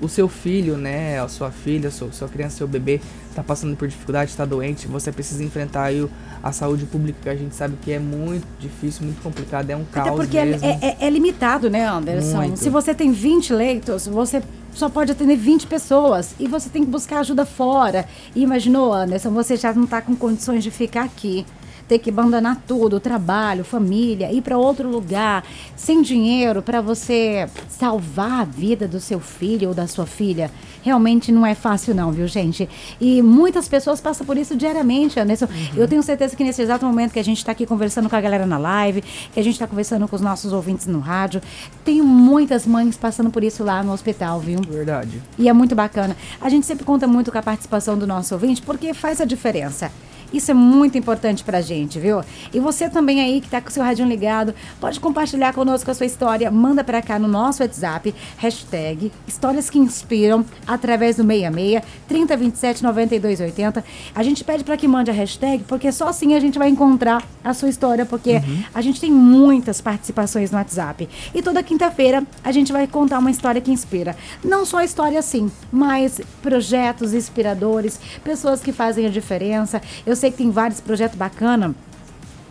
o 0.00 0.08
seu 0.08 0.28
filho, 0.28 0.76
né, 0.76 1.18
a 1.20 1.26
sua 1.26 1.50
filha, 1.50 1.88
a 1.88 1.90
sua, 1.90 2.12
sua 2.12 2.28
criança, 2.28 2.58
seu 2.58 2.68
bebê 2.68 3.00
tá 3.38 3.44
passando 3.44 3.76
por 3.76 3.86
dificuldade, 3.86 4.30
está 4.30 4.44
doente, 4.44 4.86
você 4.88 5.12
precisa 5.12 5.42
enfrentar 5.44 5.84
aí 5.84 6.08
a 6.42 6.50
saúde 6.52 6.84
pública, 6.86 7.18
que 7.22 7.28
a 7.28 7.36
gente 7.36 7.54
sabe 7.54 7.76
que 7.80 7.92
é 7.92 7.98
muito 7.98 8.46
difícil, 8.58 9.04
muito 9.04 9.22
complicado, 9.22 9.70
é 9.70 9.76
um 9.76 9.84
caos 9.84 10.08
Até 10.08 10.16
porque 10.16 10.38
é, 10.38 10.44
mesmo. 10.44 10.66
é- 10.66 10.78
é- 10.82 10.96
é 11.06 11.10
limitado, 11.10 11.70
né, 11.70 11.86
Anderson? 11.86 12.36
Muito. 12.36 12.58
Se 12.58 12.68
você 12.68 12.94
tem 12.94 13.12
20 13.12 13.52
leitos, 13.52 14.06
você 14.06 14.42
só 14.72 14.88
pode 14.88 15.12
atender 15.12 15.36
20 15.36 15.66
pessoas 15.66 16.34
e 16.38 16.46
você 16.46 16.68
tem 16.68 16.84
que 16.84 16.90
buscar 16.90 17.20
ajuda 17.20 17.44
fora. 17.46 18.06
E 18.34 18.42
imaginou, 18.42 18.92
Anderson, 18.92 19.30
você 19.30 19.56
já 19.56 19.72
não 19.72 19.84
está 19.84 20.00
com 20.00 20.14
condições 20.16 20.62
de 20.64 20.70
ficar 20.70 21.04
aqui. 21.04 21.44
Ter 21.88 21.98
que 21.98 22.10
abandonar 22.10 22.62
tudo, 22.66 23.00
trabalho, 23.00 23.64
família, 23.64 24.30
ir 24.30 24.42
para 24.42 24.58
outro 24.58 24.88
lugar, 24.88 25.42
sem 25.74 26.02
dinheiro 26.02 26.60
para 26.60 26.80
você 26.80 27.48
salvar 27.68 28.42
a 28.42 28.44
vida 28.44 28.86
do 28.86 29.00
seu 29.00 29.18
filho 29.18 29.68
ou 29.68 29.74
da 29.74 29.86
sua 29.86 30.06
filha. 30.06 30.50
Realmente 30.82 31.32
não 31.32 31.44
é 31.44 31.54
fácil 31.54 31.94
não, 31.94 32.12
viu, 32.12 32.26
gente? 32.26 32.68
E 33.00 33.20
muitas 33.22 33.68
pessoas 33.68 34.00
passam 34.00 34.26
por 34.26 34.36
isso 34.36 34.56
diariamente, 34.56 35.18
Anderson. 35.18 35.48
Eu 35.76 35.88
tenho 35.88 36.02
certeza 36.02 36.36
que 36.36 36.44
nesse 36.44 36.62
exato 36.62 36.84
momento 36.86 37.12
que 37.12 37.18
a 37.18 37.24
gente 37.24 37.38
está 37.38 37.52
aqui 37.52 37.66
conversando 37.66 38.08
com 38.08 38.16
a 38.16 38.20
galera 38.20 38.46
na 38.46 38.58
live, 38.58 39.02
que 39.32 39.40
a 39.40 39.42
gente 39.42 39.54
está 39.54 39.66
conversando 39.66 40.06
com 40.06 40.16
os 40.16 40.22
nossos 40.22 40.52
ouvintes 40.52 40.86
no 40.86 41.00
rádio, 41.00 41.40
tem 41.84 42.00
muitas 42.02 42.66
mães 42.66 42.96
passando 42.96 43.30
por 43.30 43.42
isso 43.42 43.64
lá 43.64 43.82
no 43.82 43.92
hospital, 43.92 44.40
viu? 44.40 44.60
Verdade. 44.60 45.22
E 45.38 45.48
é 45.48 45.52
muito 45.52 45.74
bacana. 45.74 46.16
A 46.40 46.48
gente 46.48 46.66
sempre 46.66 46.84
conta 46.84 47.06
muito 47.06 47.32
com 47.32 47.38
a 47.38 47.42
participação 47.42 47.98
do 47.98 48.06
nosso 48.06 48.34
ouvinte, 48.34 48.62
porque 48.62 48.94
faz 48.94 49.20
a 49.20 49.24
diferença. 49.24 49.90
Isso 50.32 50.50
é 50.50 50.54
muito 50.54 50.98
importante 50.98 51.42
pra 51.42 51.60
gente, 51.60 51.98
viu? 51.98 52.20
E 52.52 52.60
você 52.60 52.88
também 52.88 53.20
aí 53.20 53.40
que 53.40 53.48
tá 53.48 53.60
com 53.60 53.68
o 53.68 53.72
seu 53.72 53.82
rádio 53.82 54.06
ligado, 54.06 54.54
pode 54.80 55.00
compartilhar 55.00 55.52
conosco 55.52 55.90
a 55.90 55.94
sua 55.94 56.06
história. 56.06 56.50
Manda 56.50 56.84
pra 56.84 57.00
cá 57.00 57.18
no 57.18 57.28
nosso 57.28 57.62
WhatsApp, 57.62 58.14
hashtag 58.36 59.10
Histórias 59.26 59.70
que 59.70 59.78
Inspiram, 59.78 60.44
através 60.66 61.16
do 61.16 61.24
66 61.24 61.82
3027 62.06 62.82
9280. 62.82 63.84
A 64.14 64.22
gente 64.22 64.44
pede 64.44 64.64
pra 64.64 64.76
que 64.76 64.86
mande 64.86 65.10
a 65.10 65.14
hashtag, 65.14 65.64
porque 65.64 65.90
só 65.90 66.08
assim 66.08 66.34
a 66.34 66.40
gente 66.40 66.58
vai 66.58 66.68
encontrar 66.68 67.22
a 67.42 67.54
sua 67.54 67.68
história, 67.68 68.04
porque 68.04 68.42
a 68.74 68.80
gente 68.80 69.00
tem 69.00 69.10
muitas 69.10 69.80
participações 69.80 70.50
no 70.50 70.58
WhatsApp. 70.58 71.08
E 71.34 71.42
toda 71.42 71.62
quinta-feira 71.62 72.22
a 72.44 72.52
gente 72.52 72.72
vai 72.72 72.86
contar 72.86 73.18
uma 73.18 73.30
história 73.30 73.60
que 73.60 73.70
inspira. 73.70 74.16
Não 74.44 74.66
só 74.66 74.82
história 74.82 75.18
assim, 75.18 75.50
mas 75.72 76.20
projetos 76.42 77.14
inspiradores, 77.14 77.98
pessoas 78.22 78.60
que 78.60 78.72
fazem 78.72 79.06
a 79.06 79.10
diferença. 79.10 79.80
Eu 80.04 80.16
sei 80.18 80.30
que 80.30 80.36
tem 80.36 80.50
vários 80.50 80.80
projetos 80.80 81.16
bacanas. 81.16 81.74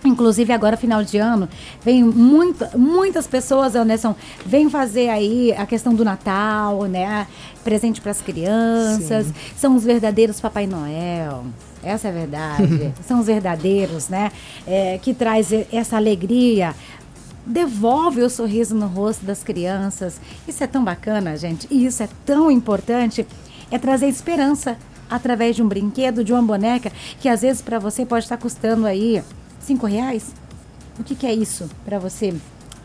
Inclusive 0.06 0.54
agora 0.54 0.78
final 0.78 1.04
de 1.04 1.18
ano, 1.18 1.50
vem 1.84 2.04
muita, 2.04 2.72
muitas 2.78 3.26
pessoas, 3.26 3.76
Anderson, 3.76 4.16
vêm 4.46 4.70
fazer 4.70 5.10
aí 5.10 5.52
a 5.54 5.66
questão 5.66 5.94
do 5.94 6.06
Natal, 6.06 6.84
né? 6.84 7.28
Presente 7.64 8.00
para 8.00 8.12
as 8.12 8.22
crianças. 8.22 9.28
Sim. 9.28 9.34
São 9.58 9.76
os 9.76 9.84
verdadeiros 9.84 10.40
Papai 10.40 10.68
Noel. 10.68 11.46
Essa 11.84 12.08
é 12.08 12.12
a 12.12 12.14
verdade. 12.14 12.94
São 13.06 13.20
os 13.20 13.26
verdadeiros, 13.28 14.08
né? 14.08 14.32
É, 14.66 15.00
que 15.02 15.14
traz 15.14 15.52
essa 15.72 15.98
alegria. 15.98 16.76
Devolve 17.46 18.22
o 18.22 18.30
sorriso 18.30 18.76
no 18.76 18.88
rosto 18.88 19.26
das 19.26 19.44
crianças. 19.44 20.20
Isso 20.48 20.64
é 20.64 20.68
tão 20.68 20.84
bacana, 20.84 21.36
gente. 21.38 21.68
E 21.72 21.86
isso 21.86 22.04
é 22.04 22.10
tão 22.26 22.52
importante. 22.52 23.26
É 23.72 23.78
trazer 23.78 24.08
esperança 24.08 24.78
através 25.10 25.56
de 25.56 25.64
um 25.64 25.68
brinquedo, 25.68 26.24
de 26.24 26.34
uma 26.34 26.42
boneca, 26.42 26.92
que 27.20 27.30
às 27.30 27.42
vezes 27.42 27.62
para 27.62 27.80
você 27.80 28.06
pode 28.06 28.26
estar 28.26 28.38
custando 28.38 28.86
aí 28.86 29.22
cinco 29.60 29.86
reais. 29.86 30.34
O 31.00 31.04
que, 31.04 31.16
que 31.16 31.28
é 31.28 31.34
isso 31.34 31.70
para 31.86 32.00
você 32.00 32.34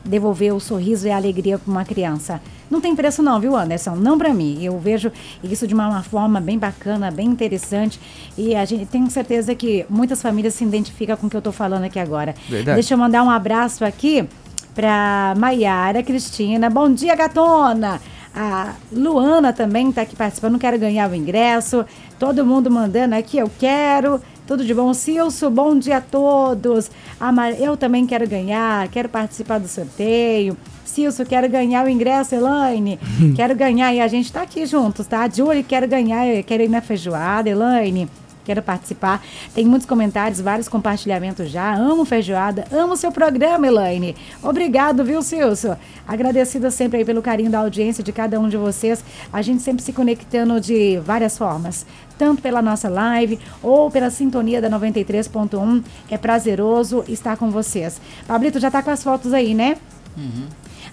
devolver 0.04 0.52
o 0.52 0.61
sorriso 0.61 1.06
e 1.06 1.11
a 1.11 1.16
alegria 1.16 1.58
para 1.58 1.70
uma 1.70 1.85
criança? 1.85 2.40
Não 2.70 2.80
tem 2.80 2.96
preço 2.96 3.22
não, 3.22 3.38
viu, 3.38 3.54
Anderson? 3.54 3.94
Não 3.96 4.16
para 4.16 4.32
mim. 4.32 4.62
Eu 4.62 4.78
vejo 4.78 5.12
isso 5.44 5.66
de 5.66 5.74
uma, 5.74 5.88
uma 5.88 6.02
forma 6.02 6.40
bem 6.40 6.58
bacana, 6.58 7.11
bem 7.11 7.28
interessante. 7.28 8.00
E 8.37 8.54
a 8.54 8.64
gente 8.64 8.87
tenho 8.87 9.11
certeza 9.11 9.54
que 9.54 9.85
muitas 9.90 10.22
famílias 10.22 10.54
se 10.54 10.64
identificam 10.64 11.16
com 11.16 11.26
o 11.26 11.30
que 11.30 11.37
eu 11.37 11.40
estou 11.40 11.52
falando 11.52 11.85
aqui 11.85 11.98
agora. 11.98 12.35
Verdade. 12.48 12.76
Deixa 12.76 12.94
eu 12.94 12.98
mandar 12.98 13.22
um 13.22 13.30
abraço 13.30 13.85
aqui 13.85 14.26
para 14.74 15.35
Maiara 15.37 16.02
Cristina. 16.02 16.70
Bom 16.70 16.90
dia, 16.92 17.14
gatona! 17.14 18.00
A 18.35 18.75
Luana 18.90 19.53
também 19.53 19.90
está 19.90 20.03
aqui 20.03 20.16
participando. 20.16 20.59
Quero 20.59 20.79
ganhar 20.79 21.11
o 21.11 21.14
ingresso. 21.14 21.85
Todo 22.18 22.47
mundo 22.47 22.71
mandando 22.71 23.14
aqui, 23.14 23.37
eu 23.38 23.51
quero. 23.59 24.21
Tudo 24.47 24.64
de 24.64 24.73
bom. 24.75 24.92
Silso, 24.95 25.51
bom 25.51 25.79
dia 25.79 25.99
a 25.99 26.01
todos. 26.01 26.90
A 27.21 27.31
Mar- 27.31 27.61
Eu 27.61 27.77
também 27.77 28.07
quero 28.07 28.27
ganhar, 28.29 28.88
quero 28.88 29.09
participar 29.09 29.59
do 29.61 29.68
sorteio. 29.68 30.57
Silso, 30.85 31.25
quero 31.25 31.49
ganhar 31.49 31.85
o 31.85 31.88
ingresso, 31.88 32.35
Elaine. 32.35 32.99
quero 33.37 33.55
ganhar. 33.55 33.92
E 33.95 34.01
a 34.01 34.09
gente 34.09 34.27
está 34.27 34.42
aqui 34.42 34.64
juntos, 34.66 35.07
tá? 35.07 35.29
Julie, 35.29 35.62
quero 35.62 35.87
ganhar, 35.87 36.42
quero 36.45 36.62
ir 36.62 36.68
na 36.68 36.81
feijoada, 36.81 37.49
Elaine. 37.49 38.09
Quero 38.44 38.62
participar. 38.62 39.22
Tem 39.55 39.64
muitos 39.64 39.87
comentários, 39.87 40.40
vários 40.40 40.68
compartilhamentos 40.68 41.50
já. 41.50 41.74
Amo 41.74 42.05
feijoada, 42.05 42.64
amo 42.72 42.96
seu 42.96 43.12
programa, 43.12 43.66
Elaine. 43.66 44.16
Obrigado, 44.42 45.05
viu, 45.05 45.22
Silso? 45.22 45.76
Agradecida 46.07 46.70
sempre 46.70 46.98
aí 46.98 47.05
pelo 47.05 47.22
carinho 47.22 47.50
da 47.50 47.59
audiência 47.59 48.02
de 48.02 48.12
cada 48.12 48.38
um 48.40 48.48
de 48.48 48.57
vocês. 48.57 49.05
A 49.33 49.42
gente 49.42 49.62
sempre 49.62 49.83
se 49.83 49.92
conectando 49.92 50.61
de 50.61 50.98
várias 51.05 51.38
formas. 51.38 51.87
Tanto 52.18 52.42
pela 52.42 52.62
nossa 52.62 52.88
live 52.88 53.38
ou 53.62 53.90
pela 53.90 54.11
sintonia 54.11 54.61
da 54.61 54.70
93.1. 54.70 55.83
É 56.11 56.18
prazeroso 56.18 57.05
estar 57.09 57.37
com 57.37 57.50
vocês. 57.50 58.00
Pablito, 58.26 58.61
já 58.61 58.70
tá 58.70 58.83
com 58.83 58.90
as 58.90 59.02
fotos 59.02 59.33
aí, 59.33 59.55
né? 59.55 59.76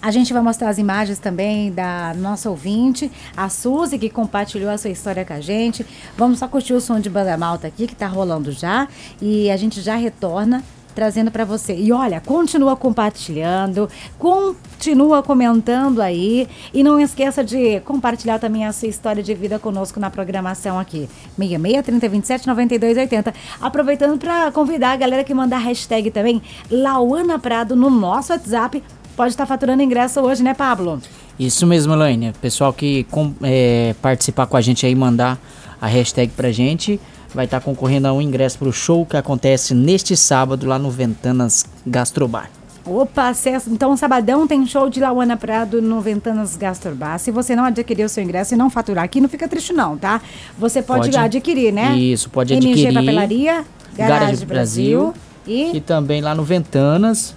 A 0.02 0.10
gente 0.10 0.32
vai 0.32 0.40
mostrar 0.40 0.70
as 0.70 0.78
imagens 0.78 1.18
também 1.18 1.70
da 1.70 2.14
nossa 2.14 2.48
ouvinte, 2.48 3.10
a 3.36 3.50
Suzy, 3.50 3.98
que 3.98 4.08
compartilhou 4.08 4.70
a 4.70 4.78
sua 4.78 4.90
história 4.90 5.24
com 5.26 5.34
a 5.34 5.40
gente. 5.40 5.84
Vamos 6.16 6.38
só 6.38 6.48
curtir 6.48 6.72
o 6.72 6.80
som 6.80 6.98
de 6.98 7.10
banda 7.10 7.36
malta 7.36 7.66
aqui, 7.66 7.86
que 7.86 7.94
tá 7.94 8.06
rolando 8.06 8.50
já. 8.50 8.88
E 9.20 9.50
a 9.50 9.56
gente 9.58 9.82
já 9.82 9.96
retorna 9.96 10.64
trazendo 10.94 11.30
para 11.30 11.44
você. 11.44 11.74
E 11.74 11.92
olha, 11.92 12.20
continua 12.20 12.76
compartilhando, 12.76 13.88
continua 14.18 15.22
comentando 15.22 16.00
aí. 16.00 16.48
E 16.72 16.82
não 16.82 16.98
esqueça 16.98 17.44
de 17.44 17.80
compartilhar 17.80 18.38
também 18.38 18.66
a 18.66 18.72
sua 18.72 18.88
história 18.88 19.22
de 19.22 19.34
vida 19.34 19.58
conosco 19.58 20.00
na 20.00 20.10
programação 20.10 20.78
aqui. 20.78 21.08
66 21.36 21.84
3027 21.84 22.46
9280. 22.46 23.34
Aproveitando 23.60 24.18
para 24.18 24.50
convidar 24.50 24.92
a 24.92 24.96
galera 24.96 25.24
que 25.24 25.34
mandar 25.34 25.58
hashtag 25.58 26.10
também, 26.10 26.40
Lauana 26.70 27.38
Prado, 27.38 27.76
no 27.76 27.90
nosso 27.90 28.32
WhatsApp. 28.32 28.82
Pode 29.16 29.32
estar 29.32 29.46
faturando 29.46 29.82
ingresso 29.82 30.20
hoje, 30.20 30.42
né, 30.42 30.54
Pablo? 30.54 31.00
Isso 31.38 31.66
mesmo, 31.66 31.92
Elaine. 31.92 32.32
Pessoal 32.40 32.72
que 32.72 33.04
com- 33.04 33.32
é, 33.42 33.94
participar 34.00 34.46
com 34.46 34.56
a 34.56 34.60
gente 34.60 34.84
aí, 34.86 34.94
mandar 34.94 35.38
a 35.80 35.86
hashtag 35.86 36.32
pra 36.36 36.50
gente, 36.52 37.00
vai 37.34 37.44
estar 37.44 37.60
concorrendo 37.60 38.08
a 38.08 38.12
um 38.12 38.20
ingresso 38.20 38.58
pro 38.58 38.72
show 38.72 39.04
que 39.06 39.16
acontece 39.16 39.74
neste 39.74 40.16
sábado 40.16 40.66
lá 40.66 40.78
no 40.78 40.90
Ventanas 40.90 41.64
Gastrobar. 41.86 42.50
Opa, 42.84 43.28
acesso. 43.28 43.70
Então, 43.70 43.94
sabadão 43.96 44.46
tem 44.46 44.66
show 44.66 44.88
de 44.88 45.00
Lauana 45.00 45.36
Prado 45.36 45.82
no 45.82 46.00
Ventanas 46.00 46.56
Gastrobar. 46.56 47.18
Se 47.18 47.30
você 47.30 47.54
não 47.54 47.64
adquirir 47.64 48.04
o 48.04 48.08
seu 48.08 48.24
ingresso 48.24 48.54
e 48.54 48.56
não 48.56 48.70
faturar 48.70 49.04
aqui, 49.04 49.20
não 49.20 49.28
fica 49.28 49.46
triste 49.46 49.72
não, 49.72 49.96
tá? 49.98 50.20
Você 50.58 50.80
pode, 50.82 51.10
Pode. 51.10 51.16
adquirir, 51.18 51.72
né? 51.72 51.96
Isso, 51.96 52.30
pode 52.30 52.54
adquirir. 52.54 52.92
Papelaria, 52.94 53.64
Garage, 53.94 54.20
Garage 54.20 54.46
Brasil, 54.46 55.00
Brasil. 55.12 55.14
e... 55.46 55.76
E 55.76 55.80
também 55.80 56.20
lá 56.22 56.34
no 56.34 56.42
Ventanas. 56.42 57.34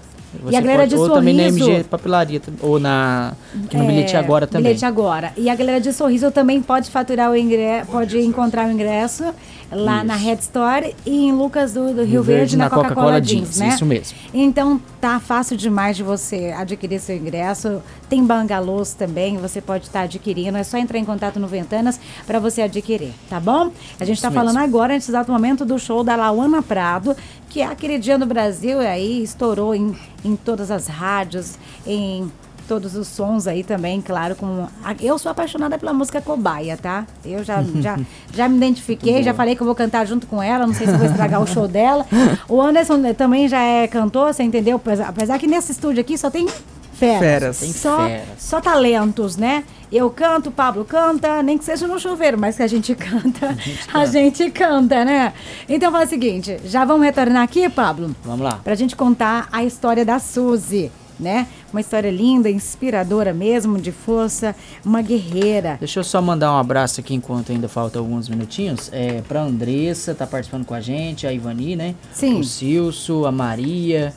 E 0.50 0.56
a 0.56 0.62
galera 0.62 0.88
de 0.88 0.96
ou 0.96 1.10
também 1.10 1.34
na 1.34 1.43
Sorriso. 1.43 1.69
MG 1.69 1.84
Papelaria, 1.86 2.41
ou 2.62 2.80
na, 2.80 3.34
aqui 3.65 3.78
no 3.78 3.84
É, 3.84 3.88
Bilhete 3.88 4.15
Agora 4.15 4.48
também. 4.48 4.63
Bilhete 4.63 4.86
agora. 4.86 5.34
E 5.38 5.50
a 5.50 5.56
galera 5.56 5.80
de 5.80 5.93
sorriso 5.93 6.32
também 6.32 6.62
pode 6.62 6.89
faturar 6.89 7.32
o 7.32 7.36
ingresso, 7.36 7.91
pode 7.91 8.19
encontrar 8.19 8.67
o 8.67 8.72
ingresso 8.72 9.24
lá 9.72 10.04
na 10.04 10.15
Red 10.15 10.36
Store 10.36 10.96
e 11.06 11.28
em 11.28 11.32
Lucas 11.32 11.74
do, 11.74 11.93
do 11.93 12.04
Rio, 12.04 12.24
Verde, 12.24 12.56
na, 12.56 12.69
Coca-Cola 12.69 13.19
Jeans, 13.19 13.58
né? 13.58 13.69
Isso 13.69 13.86
mesmo. 13.86 14.17
Então 14.34 14.80
tá 15.02 15.19
fácil 15.19 15.58
demais 15.58 15.98
de 15.98 16.04
você 16.04 16.54
adquirir 16.56 17.00
seu 17.00 17.15
ingresso. 17.15 17.82
Tem 18.08 18.24
bangalôs 18.24 18.93
também, 18.93 19.38
você 19.38 19.60
pode 19.62 19.86
estar 19.86 20.02
adquirindo. 20.02 20.58
É 20.58 20.63
só 20.63 20.78
entrar 20.78 21.00
em 21.00 21.06
contato 21.06 21.39
no 21.39 21.48
Ventanas 21.48 22.00
para 22.26 22.39
você 22.39 22.62
adquirir, 22.62 23.13
tá 23.30 23.39
bom? 23.39 23.72
A 24.00 24.06
gente 24.06 24.17
está 24.17 24.28
Isso 24.30 24.36
falando 24.36 24.58
agora, 24.58 24.93
nesse 24.93 25.10
exato 25.12 25.32
momento, 25.32 25.65
do 25.65 25.80
show 25.80 26.04
da 26.04 26.15
Lauana 26.15 26.62
Prado, 26.62 27.15
que 27.54 27.62
é 27.62 27.68
aquele 27.68 28.00
dia 28.00 28.18
no 28.18 28.26
Brasil 28.26 28.80
aí, 28.80 29.22
estourou 29.22 29.76
em, 29.76 29.96
em 30.26 30.36
todas 30.36 30.72
as 30.72 30.88
rádios, 30.88 31.54
em 31.86 32.28
todos 32.68 32.96
os 32.96 33.08
sons 33.08 33.46
aí 33.46 33.63
também, 33.63 34.02
claro. 34.02 34.36
Com 34.36 34.68
eu 35.00 35.20
sou 35.20 35.32
apaixonada 35.32 35.78
pela 35.78 35.94
música 35.94 36.20
Cobaia, 36.20 36.76
tá? 36.76 37.06
Eu 37.24 37.44
já, 37.44 37.62
já, 37.76 38.00
já 38.34 38.50
me 38.50 38.58
identifiquei, 38.58 39.22
já 39.22 39.36
falei 39.36 39.56
que 39.56 39.62
eu 39.62 39.68
vou 39.68 39.76
cantar 39.76 40.04
junto 40.08 40.26
com 40.26 40.42
ela, 40.42 40.66
não 40.66 40.74
sei 40.74 40.88
se 40.88 40.98
vou 40.98 41.06
estragar 41.06 41.44
o 41.44 41.46
show 41.46 41.68
dela. 41.68 42.08
O 42.50 42.60
Anderson 42.60 43.13
também 43.13 43.48
já 43.48 43.62
é 43.62 43.88
cantor, 43.88 44.34
você 44.34 44.42
entendeu? 44.42 44.82
Apesar 45.06 45.38
que 45.38 45.46
nesse 45.46 45.74
estúdio 45.74 46.02
aqui 46.02 46.18
só 46.18 46.32
tem 46.32 46.48
Feras. 46.93 47.19
Feras. 47.19 47.60
Tem 47.60 47.71
só, 47.71 47.97
feras. 48.06 48.25
só 48.38 48.62
talentos, 48.62 49.38
né? 49.38 49.63
Eu 49.91 50.10
canto, 50.10 50.49
o 50.49 50.51
Pablo 50.51 50.84
canta, 50.86 51.43
nem 51.43 51.58
que 51.58 51.65
seja 51.65 51.88
no 51.88 51.99
chuveiro, 51.99 52.38
mas 52.38 52.58
que 52.58 52.63
a 52.63 52.67
gente 52.67 52.93
canta, 52.95 53.56
a 53.93 54.06
gente 54.06 54.49
canta, 54.49 55.06
né? 55.06 55.34
Então 55.69 55.91
faz 55.91 56.08
o 56.08 56.10
seguinte, 56.10 56.58
já 56.65 56.84
vamos 56.84 57.06
retornar 57.06 57.43
aqui, 57.43 57.69
Pablo? 57.69 58.15
Vamos 58.23 58.41
lá. 58.41 58.60
Pra 58.63 58.75
gente 58.75 58.95
contar 58.95 59.47
a 59.51 59.63
história 59.63 60.03
da 60.03 60.17
Suzy, 60.19 60.91
né? 61.19 61.47
Uma 61.71 61.82
história 61.82 62.12
linda, 62.12 62.49
inspiradora 62.49 63.34
mesmo, 63.34 63.79
de 63.79 63.91
força, 63.91 64.56
uma 64.86 65.01
guerreira. 65.01 65.77
Deixa 65.79 65.99
eu 65.99 66.03
só 66.03 66.21
mandar 66.21 66.53
um 66.53 66.58
abraço 66.58 66.99
aqui 66.99 67.13
enquanto 67.13 67.51
ainda 67.51 67.67
falta 67.67 67.99
alguns 67.99 68.29
minutinhos. 68.29 68.89
É, 68.91 69.21
pra 69.21 69.41
Andressa, 69.41 70.13
tá 70.13 70.27
participando 70.27 70.65
com 70.65 70.73
a 70.73 70.82
gente, 70.82 71.25
a 71.25 71.34
Ivani, 71.34 71.75
né? 71.75 71.95
Sim. 72.12 72.39
O 72.39 72.43
Cilso, 72.43 73.25
a 73.25 73.32
Maria, 73.32 74.13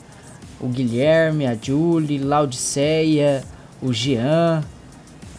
o 0.59 0.67
Guilherme, 0.67 1.45
a 1.45 1.55
Julie, 1.55 2.17
Laudiceia, 2.17 3.43
o 3.81 3.93
Jean, 3.93 4.63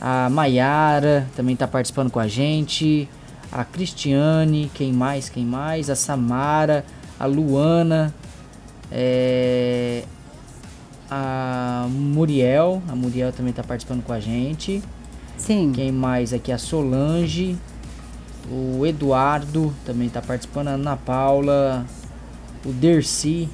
a 0.01 0.31
Maiara 0.31 1.27
também 1.35 1.57
tá 1.57 1.67
participando 1.67 2.11
com 2.11 2.21
a 2.21 2.29
gente. 2.29 3.09
A 3.51 3.65
Cristiane, 3.65 4.71
quem 4.75 4.93
mais? 4.93 5.29
Quem 5.29 5.45
mais? 5.45 5.91
A 5.91 5.97
Samara, 5.97 6.85
a 7.19 7.27
Luana, 7.27 8.15
é, 8.93 10.05
a 11.11 11.87
Muriel, 11.91 12.83
a 12.89 12.95
Muriel 12.95 13.33
também 13.33 13.53
tá 13.53 13.63
participando 13.63 14.05
com 14.05 14.13
a 14.13 14.21
gente. 14.21 14.83
Sim. 15.37 15.73
Quem 15.75 15.91
mais 15.91 16.33
aqui? 16.33 16.53
A 16.53 16.59
Solange, 16.59 17.57
o 18.51 18.87
Eduardo 18.87 19.75
também 19.85 20.09
tá 20.09 20.21
participando, 20.23 20.69
a 20.69 20.73
Ana 20.73 20.97
Paula, 20.97 21.87
o 22.65 22.73
Dercy, 22.73 23.49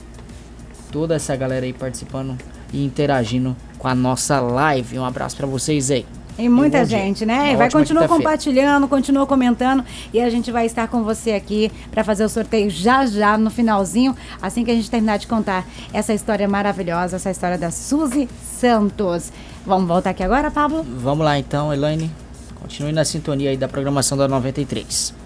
toda 0.95 1.17
essa 1.17 1.35
galera 1.35 1.67
aí 1.67 1.73
participando 1.73 2.39
e 2.73 2.85
interagindo 2.85 3.57
com 3.77 3.89
a 3.89 3.97
nossa 3.97 4.39
live. 4.39 4.97
Um 4.97 5.05
abraço 5.05 5.37
pra 5.37 5.45
vocês 5.45 5.91
aí. 5.91 6.07
E 6.39 6.49
muita 6.49 6.83
um 6.83 6.85
gente, 6.85 7.27
né? 7.27 7.51
Uma 7.51 7.57
vai 7.59 7.71
continuar 7.71 8.07
compartilhando, 8.07 8.87
continua 8.87 9.27
comentando 9.27 9.85
e 10.13 10.21
a 10.21 10.31
gente 10.31 10.53
vai 10.53 10.67
estar 10.67 10.87
com 10.87 11.03
você 11.03 11.33
aqui 11.33 11.71
para 11.91 12.05
fazer 12.05 12.25
o 12.25 12.29
sorteio 12.29 12.71
já 12.71 13.05
já 13.07 13.37
no 13.37 13.51
finalzinho, 13.51 14.17
assim 14.41 14.65
que 14.65 14.71
a 14.71 14.75
gente 14.75 14.89
terminar 14.89 15.19
de 15.19 15.27
contar 15.27 15.67
essa 15.93 16.15
história 16.15 16.47
maravilhosa, 16.47 17.17
essa 17.17 17.31
história 17.31 17.59
da 17.59 17.73
Suzy 17.73 18.29
Santos. 18.41 19.33
Vamos 19.67 19.89
voltar 19.89 20.11
aqui 20.11 20.23
agora, 20.23 20.49
Pablo? 20.49 20.85
Vamos 20.85 21.25
lá 21.25 21.37
então, 21.37 21.75
Elaine. 21.75 22.09
Continue 22.61 22.93
na 22.93 23.05
sintonia 23.05 23.51
aí 23.51 23.57
da 23.57 23.67
programação 23.67 24.17
da 24.17 24.29
93. 24.29 25.24